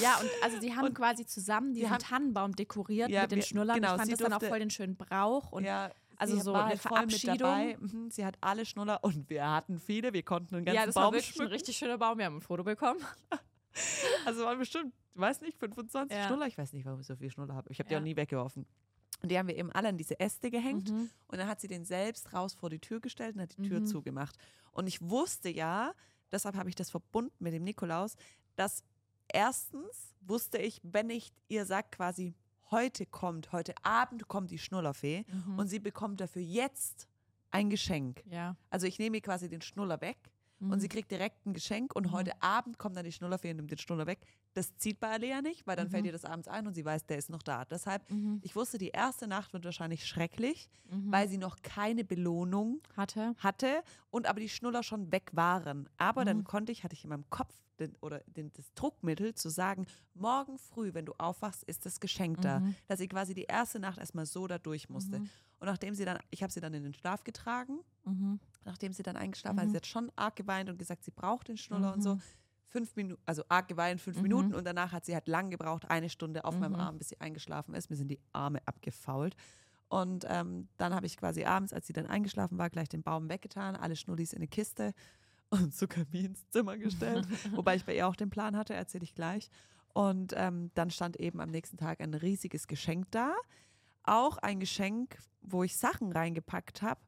[0.00, 3.36] Ja, und also sie haben Und quasi zusammen diesen haben- Tannenbaum dekoriert Ja, mit den
[3.36, 3.76] wir- Schnullern.
[3.76, 5.52] genau, ich fand das dann auch durfte- voll den schönen Brauch.
[5.52, 7.36] Und ja, also sie so eine halt voll mit dabei.
[7.76, 8.04] Verabschiedung.
[8.04, 10.94] Mhm, Sie hat alle Schnuller und wir hatten viele, wir konnten einen ganzen ja, das
[10.94, 12.18] Baum war wirklich ein richtig schöner Baum.
[12.18, 13.00] Wir haben ein Foto bekommen.
[14.24, 16.26] Also waren bestimmt, weiß nicht, 25 Ja.
[16.26, 16.46] Schnuller.
[16.48, 17.70] Ich weiß nicht, warum ich so viele Schnuller habe.
[17.70, 18.00] Ich habe die Ja.
[18.00, 18.66] auch nie weggeworfen.
[19.22, 20.90] Und die haben wir eben alle an diese Äste gehängt.
[20.90, 21.10] Mhm.
[21.28, 23.80] Und dann hat sie den selbst raus vor die Tür gestellt und hat die Tür
[23.80, 23.86] Mhm.
[23.86, 24.36] zugemacht.
[24.72, 25.92] Und ich wusste ja,
[26.32, 28.16] deshalb habe ich das verbunden mit dem Nikolaus,
[28.56, 28.82] dass
[29.28, 32.34] erstens wusste ich, wenn ich ihr sage quasi,
[32.70, 35.58] heute kommt, heute Abend kommt die Schnullerfee Mhm.
[35.58, 37.08] und sie bekommt dafür jetzt
[37.50, 38.22] ein Geschenk.
[38.30, 38.56] Ja.
[38.70, 40.18] Also ich nehme ihr quasi den Schnuller weg
[40.60, 40.80] und Mhm.
[40.80, 42.12] sie kriegt direkt ein Geschenk und Mhm.
[42.12, 44.18] heute Abend kommt dann die Schnullerfee und nimmt den Schnuller weg.
[44.54, 46.06] Das zieht bei Alea nicht, weil dann fällt Mhm.
[46.06, 47.64] ihr das abends ein und sie weiß, der ist noch da.
[47.64, 48.40] Deshalb, Mhm.
[48.42, 51.12] ich wusste, die erste Nacht wird wahrscheinlich schrecklich, Mhm.
[51.12, 53.34] weil sie noch keine Belohnung hatte.
[53.38, 55.88] hatte und aber die Schnuller schon weg waren.
[55.96, 56.44] Aber dann Mhm.
[56.44, 60.58] konnte ich, hatte ich in meinem Kopf den, oder den, das Druckmittel zu sagen, morgen
[60.58, 62.58] früh, wenn du aufwachst, ist das Geschenk da.
[62.58, 62.74] Mhm.
[62.88, 65.20] Dass ich quasi die erste Nacht erstmal so da durch musste.
[65.20, 65.30] Mhm.
[65.60, 68.40] Und nachdem sie dann, ich habe sie dann in den Schlaf getragen, Mhm.
[68.68, 69.70] Nachdem sie dann eingeschlafen hat, Mhm.
[69.72, 72.14] sie hat schon arg geweint und gesagt, sie braucht den Schnuller und so.
[72.16, 72.22] Mhm.
[72.70, 74.22] Fünf Minuten, also arg geweint, fünf Mhm.
[74.22, 76.80] Minuten und danach hat sie halt lang gebraucht, eine Stunde auf meinem Mhm.
[76.80, 77.88] Arm, bis sie eingeschlafen ist.
[77.90, 79.34] Mir sind die Arme abgefault.
[79.88, 83.30] Und ähm, dann habe ich quasi abends, als sie dann eingeschlafen war, gleich den Baum
[83.30, 84.92] weggetan, alle Schnullis in eine Kiste
[85.50, 87.26] und Zuckermi ins Zimmer gestellt.
[87.56, 89.48] Wobei ich bei ihr auch den Plan hatte, erzähle ich gleich.
[89.94, 93.32] Und ähm, dann stand eben am nächsten Tag ein riesiges Geschenk da.
[94.02, 97.00] Auch ein Geschenk, wo ich Sachen reingepackt habe,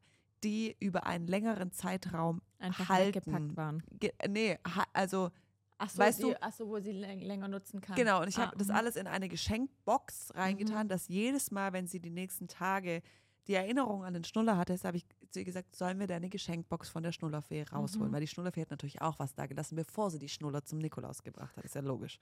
[0.44, 3.56] die über einen längeren Zeitraum Einfach halten.
[3.56, 3.82] waren.
[3.98, 5.30] Ge nee, ha also
[5.78, 7.96] Achso, Weißt du- achso, wo sie läng länger nutzen kann.
[7.96, 8.20] genau.
[8.20, 8.74] Und ich Ah, habe das mhm.
[8.74, 13.00] alles in eine Geschenkbox reingetan, dass jedes Mal, wenn sie die nächsten Tage
[13.46, 16.90] die Erinnerung an den Schnuller hatte, habe ich zu ihr gesagt, sollen wir deine Geschenkbox
[16.90, 18.08] von der Schnullerfee rausholen?
[18.08, 18.12] Mhm.
[18.12, 21.22] Weil die Schnullerfee hat natürlich auch was da gelassen, bevor sie die Schnuller zum Nikolaus
[21.22, 21.64] gebracht hat.
[21.64, 22.18] Ist ja logisch.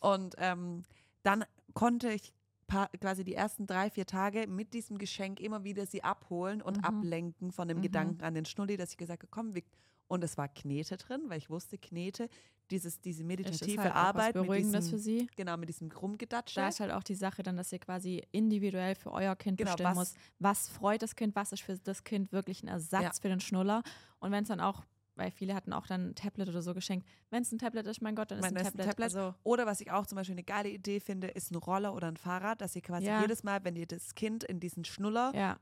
[0.00, 0.82] Und ähm,
[1.22, 2.34] dann konnte ich
[2.70, 6.78] paar, quasi die ersten drei, vier Tage mit diesem Geschenk immer wieder sie abholen und
[6.78, 6.84] Mhm.
[6.84, 7.82] ablenken von dem Mhm.
[7.82, 9.62] Gedanken an den Schnulli, dass ich gesagt habe, komm, wir,
[10.08, 12.28] und es war Knete drin, weil ich wusste, Knete,
[12.70, 15.26] dieses, diese meditative halt Arbeit was mit Beruhigendes diesem, für sie.
[15.36, 16.54] genau, mit diesem Rumgedatsche.
[16.60, 19.70] Da ist halt auch die Sache dann, dass ihr quasi individuell für euer Kind Genau,
[19.72, 23.02] bestimmen was- muss, was freut das Kind, was ist für das Kind wirklich ein Ersatz
[23.02, 23.12] Ja.
[23.22, 23.82] für den Schnuller.
[24.20, 24.84] Und wenn es dann auch,
[25.16, 28.00] weil viele hatten auch dann ein Tablet oder so geschenkt, wenn es ein Tablet ist,
[28.00, 29.14] mein Gott, dann ist ein ist ein Tablet.
[29.14, 32.08] Also, Oder was ich auch zum Beispiel eine geile Idee finde, ist ein Roller oder
[32.08, 33.20] ein Fahrrad, dass ihr quasi Ja.
[33.20, 35.58] jedes Mal, wenn ihr das Kind in diesen Schnuller ja,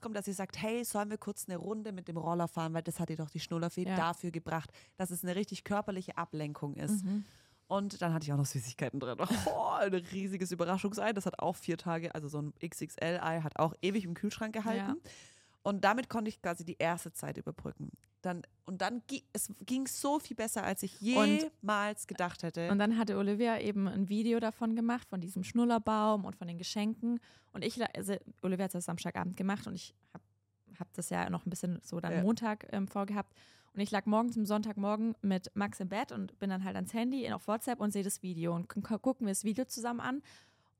[0.00, 2.82] kommt, dass ihr sagt, hey, sollen wir kurz eine Runde mit dem Roller fahren, weil
[2.82, 3.96] das hat ihr doch die Schnullerfee Ja.
[3.96, 7.04] dafür gebracht, dass es eine richtig körperliche Ablenkung ist.
[7.04, 7.24] mhm.
[7.68, 9.16] Und dann hatte ich auch noch Süßigkeiten drin.
[9.46, 11.12] Oh, ein riesiges Überraschungsei.
[11.12, 14.96] Das hat auch vier Tage, also so ein XXL-Ei hat auch ewig im Kühlschrank gehalten.
[15.62, 17.92] Und damit konnte ich quasi die erste Zeit überbrücken.
[18.22, 22.70] Dann, und dann ging es ging so viel besser, als ich jemals gedacht hätte.
[22.70, 26.58] Und dann hatte Olivia eben ein Video davon gemacht, von diesem Schnullerbaum und von den
[26.58, 27.20] Geschenken.
[27.52, 30.24] Und ich, also Olivia hat das Samstagabend gemacht und ich habe
[30.78, 32.22] hab das ja noch ein bisschen so dann Ja.
[32.22, 33.34] Montag ähm, vorgehabt.
[33.72, 36.92] Und ich lag morgens am Sonntagmorgen mit Max im Bett und bin dann halt ans
[36.92, 40.00] Handy in auf WhatsApp und sehe das Video und gu- gucken wir das Video zusammen
[40.00, 40.22] an.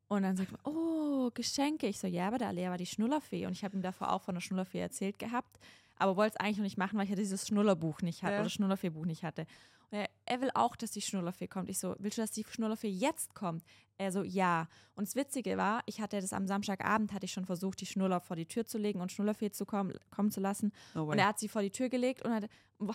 [0.09, 1.87] Und dann sagt er, oh, Geschenke.
[1.87, 3.47] Ich so, ja, aber der Alea war die Schnullerfee.
[3.47, 5.61] Und ich habe ihm davor auch von der Schnullerfee erzählt gehabt,
[6.01, 8.41] aber wollte es eigentlich noch nicht machen, weil ich ja dieses Schnullerbuch nicht hatte Ja.
[8.41, 9.47] oder Schnullerfee-Buch nicht hatte.
[9.91, 11.69] Und er, er will auch, dass die Schnullerfee kommt.
[11.69, 13.65] Ich so, willst du, dass die Schnullerfee jetzt kommt?
[13.99, 14.69] Er so, ja.
[14.95, 18.21] Und das Witzige war, ich hatte das am Samstagabend, hatte ich schon versucht, die Schnuller
[18.21, 20.73] vor die Tür zu legen und Schnullerfee zu kommen, kommen zu lassen.
[20.95, 21.05] No.
[21.11, 22.45] Und er hat sie vor die Tür gelegt und hat,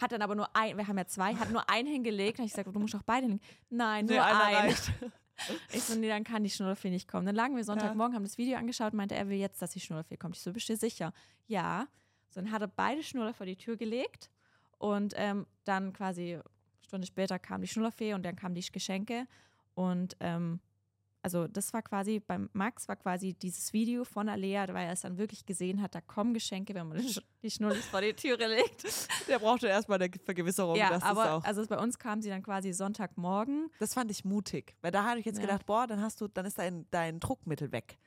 [0.01, 2.39] hat dann aber nur ein, wir haben ja zwei, hat nur einen hingelegt.
[2.39, 3.43] Und ich gesagt, du musst auch beide hinlegen.
[3.69, 4.55] Nein, Nee, nur einer ein.
[4.67, 4.91] reicht.
[5.73, 7.25] Ich so, nee, dann kann die Schnullerfee nicht kommen.
[7.25, 9.81] Dann lagen wir Sonntagmorgen, haben das Video angeschaut und meinte, er will jetzt, dass die
[9.81, 10.37] Schnullerfee kommt.
[10.37, 11.11] Ich so, bist du sicher?
[11.45, 11.87] Ja.
[12.35, 14.29] So, dann hat er beide Schnuller vor die Tür gelegt
[14.77, 16.43] und ähm, dann quasi eine
[16.81, 19.25] Stunde später kam die Schnullerfee und dann kamen die Geschenke
[19.73, 20.59] und ähm,
[21.21, 25.01] also das war quasi, beim Max war quasi dieses Video von Alea, weil er es
[25.01, 26.97] dann wirklich gesehen hat, da kommen Geschenke, wenn man
[27.41, 28.85] die Schnullis vor die Türe legt.
[29.27, 30.75] Der brauchte erstmal eine Vergewisserung.
[30.75, 33.71] Ja, aber also bei uns kam sie dann quasi Sonntagmorgen.
[33.79, 34.75] das fand ich mutig.
[34.81, 35.45] Weil da hatte ich jetzt Ja.
[35.45, 37.97] gedacht, boah, dann hast du, dann ist dein, dein Druckmittel weg.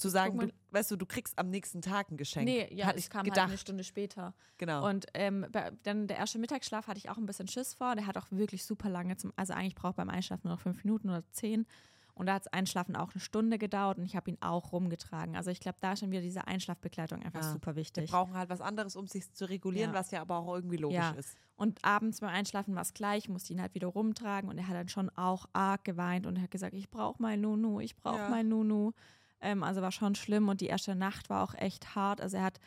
[0.00, 2.46] Zu sagen, du, weißt du, du kriegst am nächsten Tag ein Geschenk.
[2.46, 3.38] Nee, ja, hatte ich kam gedacht.
[3.40, 4.34] halt eine Stunde später.
[4.58, 4.88] genau.
[4.88, 5.46] Und ähm,
[5.82, 7.94] dann der erste Mittagsschlaf hatte ich auch ein bisschen Schiss vor.
[7.94, 10.82] Der hat auch wirklich super lange zum, also eigentlich braucht beim Einschlafen nur noch fünf
[10.84, 11.66] Minuten oder zehn.
[12.14, 15.36] Und da hat das Einschlafen auch eine Stunde gedauert und ich habe ihn auch rumgetragen.
[15.36, 17.52] Also ich glaube, da ist schon wieder diese Einschlafbegleitung einfach Ja.
[17.52, 18.10] super Wir wichtig.
[18.10, 19.98] brauchen halt was anderes, um sich zu regulieren, Ja.
[19.98, 21.10] was ja aber auch irgendwie logisch Ja.
[21.12, 21.36] ist.
[21.56, 24.76] Und abends beim Einschlafen war es gleich, musste ihn halt wieder rumtragen und er hat
[24.76, 28.48] dann schon auch arg geweint und hat gesagt, ich brauche mein Nunu, ich brauche mein
[28.48, 28.92] Nunu.
[29.40, 32.20] Ähm, also war schon schlimm und die erste Nacht war auch echt hart.
[32.20, 32.60] Also er hat,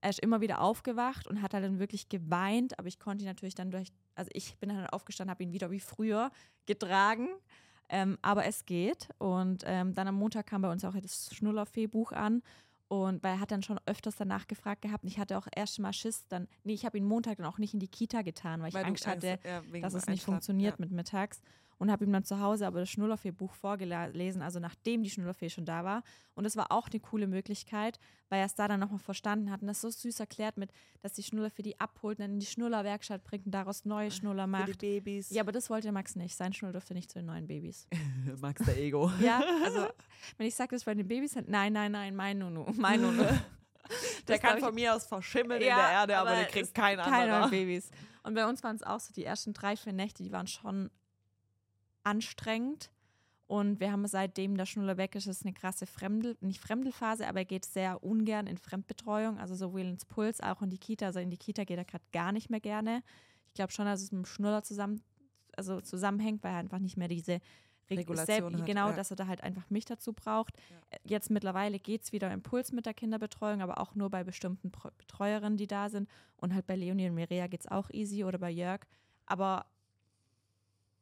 [0.00, 3.28] er ist immer wieder aufgewacht und hat halt dann wirklich geweint, aber ich konnte ihn
[3.28, 6.30] natürlich dann durch, also ich bin dann aufgestanden, habe ihn wieder wie früher
[6.66, 7.28] getragen.
[7.88, 9.08] Ähm, aber es geht.
[9.18, 12.42] Und ähm, dann am Montag kam bei uns auch das Schnullerfee-Buch an.
[12.88, 15.02] Und weil er hat dann schon öfters danach gefragt gehabt.
[15.02, 17.58] Und ich hatte auch erst mal Schiss, dann, nee, ich habe ihn Montag dann auch
[17.58, 20.06] nicht in die Kita getan, weil ich Weil du Angst hatte, ja, wegen dass es
[20.06, 20.84] nicht funktioniert ja.
[20.84, 21.40] mit mittags.
[21.78, 25.66] Und habe ihm dann zu Hause aber das Schnullerfee-Buch vorgelesen, also nachdem die Schnullerfee schon
[25.66, 26.02] da war.
[26.34, 27.98] Und das war auch eine coole Möglichkeit,
[28.30, 30.70] weil er es da dann nochmal verstanden hat und das so süß erklärt mit,
[31.02, 34.44] dass die Schnullerfee die abholt und dann in die Schnullerwerkstatt bringt und daraus neue Schnuller
[34.44, 34.78] Für die macht.
[34.78, 35.30] Babys.
[35.30, 36.34] Ja, aber das wollte Max nicht.
[36.34, 37.86] Sein Schnuller durfte nicht zu den neuen Babys.
[38.40, 39.10] Max der Ego.
[39.20, 39.86] Ja, also
[40.38, 43.22] wenn ich sage, das bei den Babys nein, nein, nein, mein Nunu, mein Nunu.
[44.26, 46.74] Der Das kann von mir aus verschimmeln in Ja, der Erde, aber, aber der kriegt
[46.74, 47.50] keinen keine anderen.
[47.50, 47.90] Babys.
[48.24, 50.90] Und bei uns waren es auch so die ersten drei, vier Nächte, die waren schon
[52.06, 52.90] anstrengend.
[53.48, 57.40] Und wir haben seitdem der Schnuller weg ist, ist eine krasse Fremdel, nicht Fremdelphase, aber
[57.40, 61.06] er geht sehr ungern in Fremdbetreuung, also sowohl ins Puls, auch in die Kita.
[61.06, 63.02] Also in die Kita geht er gerade gar nicht mehr gerne.
[63.48, 65.00] Ich glaube schon, dass es mit dem Schnuller zusammen,
[65.56, 67.34] also zusammenhängt, weil er einfach nicht mehr diese
[67.88, 68.96] Reg- Regulation selb- hat, Genau, ja.
[68.96, 70.56] dass er da halt einfach mich dazu braucht.
[70.90, 74.24] Äh, Jetzt mittlerweile geht es wieder im Puls mit der Kinderbetreuung, aber auch nur bei
[74.24, 76.08] bestimmten Betreuerinnen, die da sind.
[76.36, 78.80] Und halt bei Leonie und Mireia geht es auch easy oder bei Jörg.
[79.24, 79.66] Aber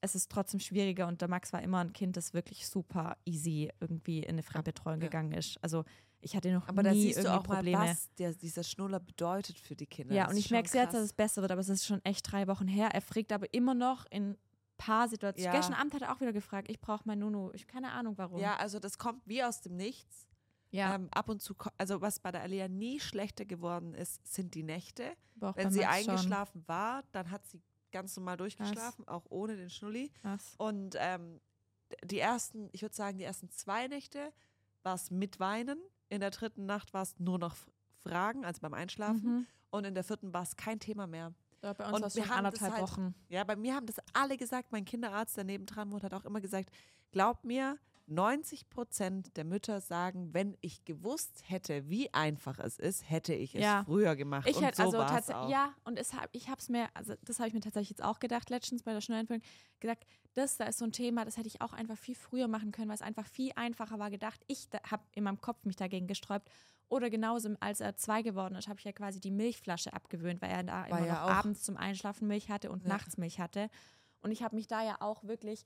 [0.04, 3.70] es ist trotzdem schwieriger und der Max war immer ein Kind, das wirklich super easy
[3.80, 5.06] irgendwie in eine Fremdbetreuung ja.
[5.06, 5.58] gegangen ist.
[5.62, 5.84] Also
[6.20, 7.78] ich hatte noch Aber nie da siehst du irgendwie auch Probleme.
[7.78, 10.14] mal, was der, dieser Schnuller bedeutet für die Kinder.
[10.14, 12.30] ja, Das und ich merke jetzt, dass es besser wird, aber es ist schon echt
[12.30, 12.88] drei Wochen her.
[12.92, 14.36] Er fragt aber immer noch in
[14.76, 15.52] paar Situationen.
[15.52, 15.58] Ja.
[15.58, 17.50] Gestern Abend hat er auch wieder gefragt, ich brauche mein Nunu.
[17.52, 18.40] Ich keine Ahnung warum.
[18.40, 20.26] Ja, also das kommt wie aus dem Nichts.
[20.70, 24.54] ja Ähm, ab und zu, also was bei der Alia nie schlechter geworden ist, sind
[24.54, 25.12] die Nächte.
[25.36, 26.10] Wenn sie Max schon.
[26.10, 27.60] eingeschlafen war, dann hat sie
[27.94, 30.10] ganz normal durchgeschlafen, auch ohne den Schnulli.
[30.20, 30.54] Krass.
[30.58, 31.40] Und ähm,
[32.04, 34.32] die ersten, ich würde sagen, die ersten zwei Nächte
[34.82, 35.78] war es mit Weinen.
[36.08, 37.56] In der dritten Nacht war es nur noch
[38.00, 39.22] Fragen, also beim Einschlafen.
[39.22, 39.46] Mhm.
[39.70, 41.32] Und in der vierten war es kein Thema mehr.
[41.62, 43.14] Ja, bei uns Und war es anderthalb halt- Wochen.
[43.28, 44.72] Ja, bei mir haben das alle gesagt.
[44.72, 46.68] Mein Kinderarzt, der nebendran wohnt, hat auch immer gesagt,
[47.12, 53.08] glaub mir, 90 Prozent der Mütter sagen, wenn ich gewusst hätte, wie einfach es ist,
[53.08, 53.82] hätte ich es Ja.
[53.84, 54.46] früher gemacht.
[54.48, 55.48] Ich und hätte so also auch.
[55.50, 58.02] ja, und es hab, ich habe es mir, also das habe ich mir tatsächlich jetzt
[58.04, 59.42] auch gedacht, letztens bei der Schnellentführung,
[59.80, 62.72] gesagt, das da ist so ein Thema, das hätte ich auch einfach viel früher machen
[62.72, 64.42] können, weil es einfach viel einfacher war gedacht.
[64.48, 66.48] Ich habe in meinem Kopf mich dagegen gesträubt.
[66.88, 70.50] Oder genauso, als er zwei geworden ist, habe ich ja quasi die Milchflasche abgewöhnt, weil
[70.50, 72.88] er da immer ja noch auch- abends zum Einschlafen Milch hatte und Ja.
[72.90, 73.70] nachts Milch hatte.
[74.20, 75.64] Und ich habe mich da ja auch wirklich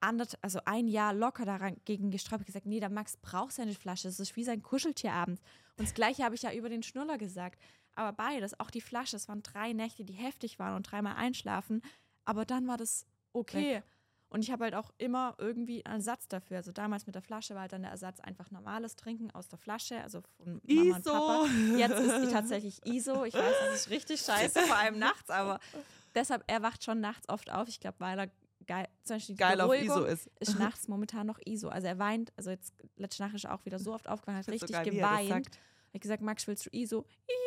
[0.00, 4.36] also ein Jahr locker dagegen gesträubt, gesagt, nee, der Max braucht seine Flasche, das ist
[4.36, 5.42] wie sein Kuscheltier abends.
[5.76, 7.60] Und das gleiche habe ich ja über den Schnuller gesagt.
[7.94, 11.82] Aber beides, auch die Flasche, es waren drei Nächte, die heftig waren und dreimal einschlafen.
[12.24, 13.82] Aber dann war das okay.
[14.30, 16.58] Und ich habe halt auch immer irgendwie einen Ersatz dafür.
[16.58, 19.58] Also damals mit der Flasche war halt dann der Ersatz einfach normales Trinken aus der
[19.58, 21.46] Flasche, also von Mama und Papa.
[21.46, 21.76] ISO.
[21.76, 23.24] Jetzt ist die tatsächlich ISO.
[23.24, 25.58] Ich weiß, das ist richtig scheiße, vor allem nachts, aber
[26.14, 27.68] deshalb, er wacht schon nachts oft auf.
[27.68, 28.30] Ich glaube, weil er
[28.70, 30.30] geil, zum Beispiel Geil auf Beruhigung ISO ist.
[30.38, 31.68] ist nachts momentan noch ISO.
[31.68, 34.54] Also er weint, also jetzt letzte Nacht ist er auch wieder so oft aufgewacht, hat
[34.54, 35.28] Ich find's so richtig geil, geweint.
[35.46, 35.56] sagt.
[35.56, 37.04] Ich habe gesagt, Max, willst du ISO?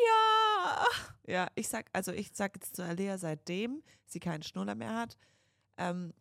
[0.07, 0.85] Ja!
[1.25, 5.17] Ja, ich sag, also ich sag jetzt zu Alea, seitdem sie keinen Schnuller mehr hat,
[5.77, 6.13] ähm,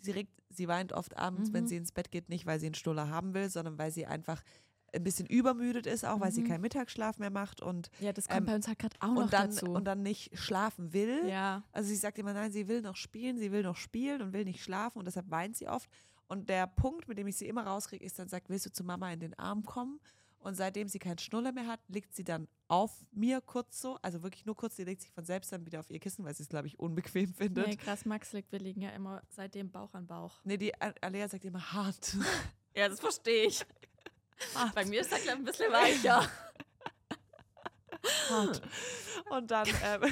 [0.00, 1.68] sie regt, sie weint oft abends, wenn Mhm.
[1.68, 4.42] sie ins Bett geht, nicht weil sie einen Schnuller haben will, sondern weil sie einfach
[4.94, 6.48] ein bisschen übermüdet ist, auch weil sie Mhm.
[6.48, 9.30] keinen Mittagsschlaf mehr macht und, Ja, das kommt Ähm, bei uns halt gerade auch noch
[9.30, 9.66] dann, dazu.
[9.66, 11.26] und dann nicht schlafen will.
[11.28, 11.62] ja.
[11.72, 14.44] Also sie sagt immer, nein, sie will noch spielen, sie will noch spielen und will
[14.44, 15.88] nicht schlafen und deshalb weint sie oft.
[16.28, 18.84] Und der Punkt, mit dem ich sie immer rauskriege, ist dann sagt, willst du zu
[18.84, 20.00] Mama in den Arm kommen?
[20.38, 24.24] Und seitdem sie keinen Schnuller mehr hat, liegt sie dann auf mir kurz so, also
[24.24, 26.42] wirklich nur kurz, sie legt sich von selbst dann wieder auf ihr Kissen, weil sie
[26.42, 27.66] es, glaube ich, unbequem findet.
[27.68, 30.40] Nee, krass, Max liegt, wir liegen ja immer seitdem Bauch an Bauch.
[30.42, 32.16] Nee, die Alea sagt immer hart.
[32.74, 33.64] Ja, das verstehe ich.
[34.54, 34.74] hart.
[34.74, 36.28] Bei mir ist der glaube ein bisschen weicher.
[38.28, 38.62] hart.
[39.30, 40.02] Und dann, ähm,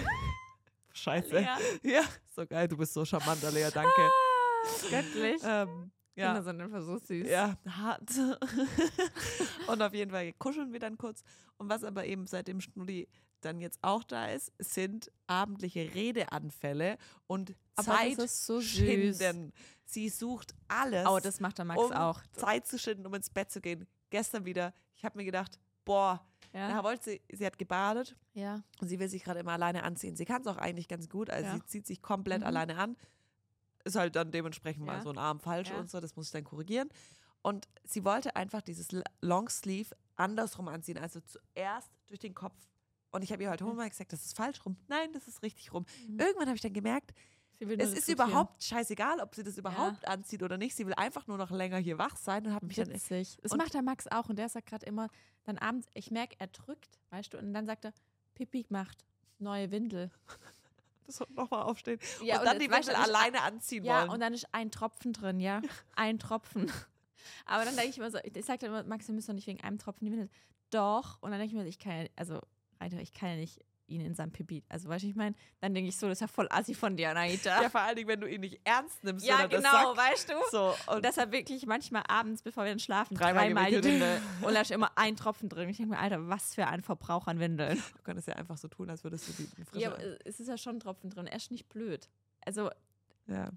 [0.93, 1.41] scheiße.
[1.41, 1.59] Ja.
[1.83, 2.03] Ja,
[2.35, 3.91] so geil, du bist so charmant, Alea, danke.
[4.01, 5.41] Ah, Göttlich.
[5.45, 7.27] Ähm, Kinder ja, sind einfach so süß.
[7.29, 8.11] ja, hart.
[9.69, 11.23] und auf jeden Fall kuscheln wir dann kurz.
[11.57, 13.09] Und was aber eben seit dem Schnulli
[13.41, 19.53] dann jetzt auch da ist, sind abendliche Redeanfälle und Aber Zeit so schinden.
[19.87, 22.21] Sie sucht alles, Oh, das macht der Max um auch.
[22.33, 23.87] Zeit zu schinden, um ins Bett zu gehen.
[24.11, 26.85] Gestern wieder, ich habe mir gedacht, boah, da Ja.
[26.85, 28.63] wollte sie, sie hat gebadet ja.
[28.81, 30.17] und sie will sich gerade immer alleine anziehen.
[30.17, 31.55] Sie kann es auch eigentlich ganz gut, also Ja.
[31.55, 32.47] sie zieht sich komplett Mhm.
[32.47, 32.97] alleine an.
[33.85, 35.03] Ist halt dann dementsprechend mal Ja.
[35.03, 35.79] so ein Arm falsch Ja.
[35.79, 36.89] und so, das muss ich dann korrigieren.
[37.43, 38.89] Und sie wollte einfach dieses
[39.23, 42.55] Longsleeve andersrum anziehen, also zuerst durch den Kopf.
[43.13, 43.71] Und ich habe ihr heute Ja.
[43.71, 44.77] hundertmal gesagt, das ist falsch rum.
[44.89, 45.87] Nein, das ist richtig rum.
[46.09, 46.21] Mhm.
[46.21, 47.13] Irgendwann habe ich dann gemerkt,
[47.61, 50.75] es ist überhaupt scheißegal, ob sie das überhaupt anzieht oder nicht.
[50.77, 53.37] Sie will einfach nur noch länger hier wach sein und hat mich dann Witzig.
[53.43, 55.09] Das und- macht der Max auch und der sagt gerade immer,
[55.45, 57.93] dann abends, ich merke, er drückt, weißt du, und dann sagt er,
[58.35, 59.05] Pipi macht
[59.39, 60.11] neue Windel.
[61.07, 64.11] das nochmal aufstehen Ja, und dann das- die Windel und alleine anziehen Ja, wollen.
[64.11, 65.61] und dann ist ein Tropfen drin, ja.
[65.97, 66.71] Ein Tropfen.
[67.45, 69.47] Aber dann denke ich immer so, ich sage dann immer, Max, wir müssen doch nicht
[69.47, 70.31] wegen einem Tropfen die Windel.
[70.71, 71.19] Doch.
[71.21, 72.41] Und dann denke ich mir, ich kann ja, also,
[72.79, 73.59] Alter, ich kann ja nicht
[73.91, 74.63] ihn in seinem Pipi.
[74.69, 76.97] Also, weißt du, ich meine, dann denke ich so, das ist ja voll assi von
[76.97, 77.63] dir, Anita.
[77.63, 80.35] ja, vor allen Dingen, wenn du ihn nicht ernst nimmst, Ja, genau, weißt du?
[80.51, 83.85] So, und deshalb wirklich manchmal abends, bevor wir dann schlafen, Dreimal dreimal, die.
[83.85, 84.21] Windel.
[84.43, 85.69] Und da ist immer ein Tropfen drin.
[85.69, 87.77] Ich denke mir, Alter, was für ein Verbrauch an Windeln.
[87.97, 89.83] du könntest ja einfach so tun, als würdest du die die frische...
[89.83, 91.27] Ja, aber es ist ja schon ein Tropfen drin.
[91.27, 92.09] Er ist nicht blöd.
[92.45, 92.71] Also,
[93.27, 93.51] ja,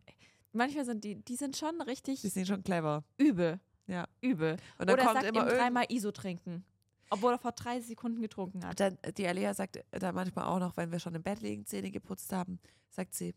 [0.52, 3.04] manchmal sind die, die sind schon richtig die sind schon clever.
[3.17, 3.60] übel.
[3.88, 4.08] Ja.
[4.22, 4.58] Übel.
[4.78, 6.63] Und dann Oder kommt sagt immer ihm dreimal ISO trinken.
[7.10, 8.80] Obwohl er vor 30 Sekunden getrunken hat.
[8.80, 11.92] Dann, die Alea sagt da manchmal auch noch, wenn wir schon im Bett liegen, Zähne
[11.92, 13.36] geputzt haben, sagt sie,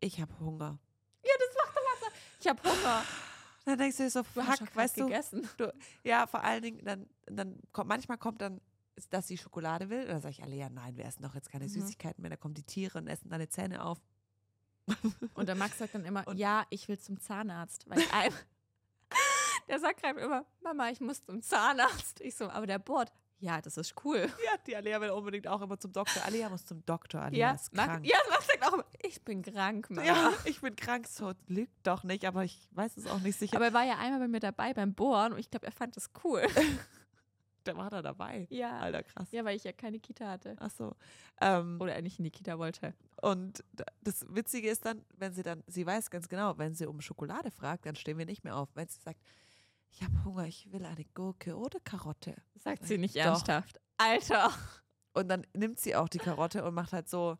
[0.00, 0.78] ich habe Hunger.
[2.40, 3.02] Ich habe Hunger.
[3.64, 5.48] Dann denkst du dir so, Du hast fuck, weißt du, gegessen.
[6.04, 8.60] ja, vor allen Dingen, dann, dann kommt, manchmal kommt dann,
[9.10, 10.06] dass sie Schokolade will.
[10.06, 11.70] Dann sage ich, Alea, nein, wir essen doch jetzt keine Mhm.
[11.70, 12.30] Süßigkeiten mehr.
[12.30, 13.98] Da kommen die Tiere und essen deine Zähne auf.
[15.34, 17.88] Und der Max sagt dann immer, Und- ja, ich will zum Zahnarzt.
[17.90, 18.32] Weil ein,
[19.68, 22.20] der sagt gerade immer, Mama, ich muss zum Zahnarzt.
[22.20, 23.12] Ich so, aber der bohrt.
[23.38, 24.20] Ja, das ist cool.
[24.44, 26.22] Ja, die Alea will unbedingt auch immer zum Doktor.
[26.24, 28.06] Alea muss zum Doktor, Alea Ja, ist krank.
[28.06, 30.06] ja, Max sagt auch immer, ich bin krank, Mama.
[30.06, 33.56] Ja, ich bin krank, so lügt doch nicht, aber ich weiß es auch nicht sicher.
[33.56, 35.94] Aber er war ja einmal bei mir dabei beim Bohren und ich glaube, er fand
[35.98, 36.46] das cool.
[37.66, 38.46] der war da dabei.
[38.48, 38.78] Ja.
[38.78, 39.28] Alter, krass.
[39.32, 40.56] Ja, weil ich ja keine Kita hatte.
[40.58, 40.94] Ach so.
[41.40, 42.94] Ähm, Oder er nicht in die Kita wollte.
[43.20, 43.62] und
[44.02, 47.50] das Witzige ist dann, wenn sie dann, sie weiß ganz genau, wenn sie um Schokolade
[47.50, 48.68] fragt, dann stehen wir nicht mehr auf.
[48.74, 49.20] Wenn sie sagt,
[49.96, 52.34] ich habe Hunger, ich will eine Gurke oder Karotte.
[52.54, 53.22] Sagt sie nicht Doch.
[53.22, 53.80] ernsthaft.
[53.96, 54.52] Alter.
[55.14, 57.38] Und dann nimmt sie auch die Karotte und macht halt so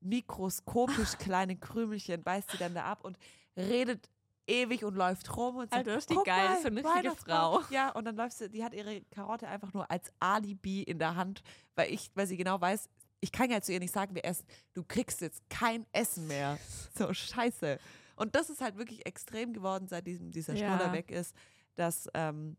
[0.00, 3.18] mikroskopisch kleine Krümelchen, beißt sie dann da ab und
[3.56, 4.10] redet
[4.46, 6.94] ewig und läuft rum und sagt, Alter, ist die "Guck geil, mal, so eine richtige
[6.94, 7.72] Weihnachtsbaum." Frau.
[7.74, 11.16] Ja, und dann läuft sie, die hat ihre Karotte einfach nur als Alibi in der
[11.16, 11.42] Hand,
[11.74, 12.88] weil ich, weil sie genau weiß,
[13.20, 16.58] ich kann ja zu ihr nicht sagen, wir essen, du kriegst jetzt kein Essen mehr.
[16.96, 17.78] So, scheiße.
[18.16, 20.76] Und das ist halt wirklich extrem geworden, seit diesem, dieser Ja.
[20.76, 21.34] Schnuller weg ist,
[21.78, 22.56] dass, ähm,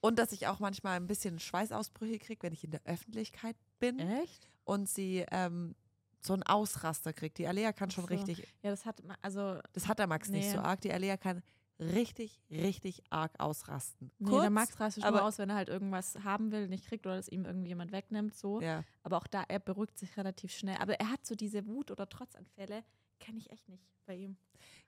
[0.00, 3.98] und dass ich auch manchmal ein bisschen Schweißausbrüche kriege, wenn ich in der Öffentlichkeit bin
[3.98, 4.48] Echt?
[4.64, 5.74] und sie ähm,
[6.20, 7.38] so einen Ausraster kriegt.
[7.38, 8.08] Die Alea kann schon so.
[8.08, 10.52] richtig, Ja, das hat, also, das hat der Max nicht Nee.
[10.52, 10.80] so arg.
[10.80, 11.42] Die Alea kann
[11.80, 14.10] richtig, richtig arg ausrasten.
[14.18, 17.04] nee, Kurz, der Max aber- nur aus, wenn er halt irgendwas haben will, nicht kriegt
[17.06, 18.60] oder es ihm irgendjemand wegnimmt, so.
[18.60, 18.84] Ja.
[19.02, 20.76] Aber auch da, er beruhigt sich relativ schnell.
[20.80, 22.84] Aber er hat so diese Wut- oder Trotzanfälle,
[23.24, 24.36] kenne ich echt nicht bei ihm.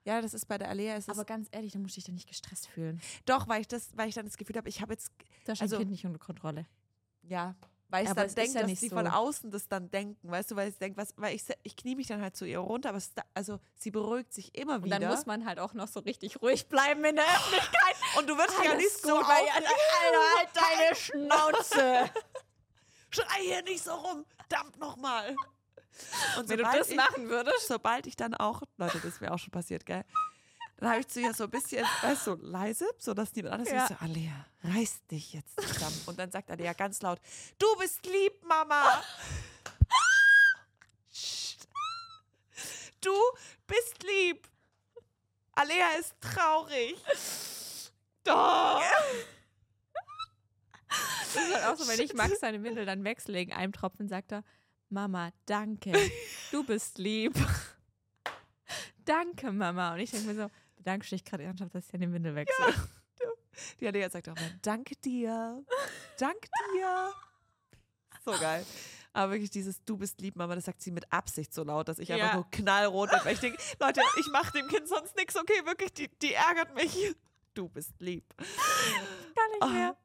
[0.04, 2.68] ja, das ist bei der Alea, Aber ganz ehrlich, da muss ich dich nicht gestresst
[2.68, 3.00] fühlen.
[3.24, 5.10] doch, weil ich das, weil ich dann das Gefühl habe, ich habe jetzt,
[5.44, 6.66] Da ist Also- ein Kind nicht unter Kontrolle.
[7.22, 7.54] ja,
[7.88, 8.96] weil ich Aber dann denke, ja dass die so.
[8.96, 11.94] von außen das dann denken, weißt du, weil ich denke, was, weil ich, ich knie
[11.94, 14.98] mich dann halt zu ihr runter, aber da- also sie beruhigt sich immer Und wieder.
[14.98, 17.96] dann muss man halt auch noch so richtig ruhig bleiben in der Öffentlichkeit.
[18.18, 22.10] und du wirst ja nicht so gut, weil ja- Alter, halt deine Schnauze.
[23.10, 25.36] schrei hier nicht so rum, verdammt nochmal.
[26.38, 27.66] Und Wenn du das ich, machen würdest.
[27.68, 30.04] sobald ich dann auch, Leute, das wäre auch schon passiert, gell?
[30.78, 33.54] Dann habe ich zu ihr so ein bisschen, weißt du, so leise, so dass niemand
[33.54, 33.84] anders Ja.
[33.84, 33.88] ist.
[33.88, 35.98] So, Alea, reiß dich jetzt zusammen.
[36.06, 37.18] Und dann sagt Alea ganz laut,
[37.58, 39.02] du bist lieb, Mama.
[43.00, 43.14] Du
[43.66, 44.48] bist lieb.
[45.52, 46.96] Alea ist traurig.
[48.24, 48.82] Doch.
[50.88, 54.08] Das ist halt auch so, wenn ich Max seine Windel dann wechsle in einem Tropfen,
[54.08, 54.42] sagt er,
[54.88, 55.92] Mama, danke,
[56.52, 57.34] du bist lieb.
[59.04, 59.94] danke, Mama.
[59.94, 62.74] Und ich denke mir so, bedankst du dich gerade ernsthaft, dass ich deine Windel wechsle?
[63.80, 65.64] Die Alea sagt auch mal, danke dir.
[66.18, 67.12] Danke dir.
[68.24, 68.64] So geil.
[69.12, 71.98] Aber wirklich dieses Du bist lieb, Mama, das sagt sie mit Absicht so laut, dass
[71.98, 72.34] ich einfach Ja.
[72.34, 73.20] nur knallrot bin.
[73.24, 76.74] Weil ich denke, Leute, ich mache dem Kind sonst nichts, okay, wirklich, die, die ärgert
[76.74, 77.14] mich.
[77.54, 78.24] Du bist lieb.
[78.36, 79.96] Gar nicht Ah, mehr.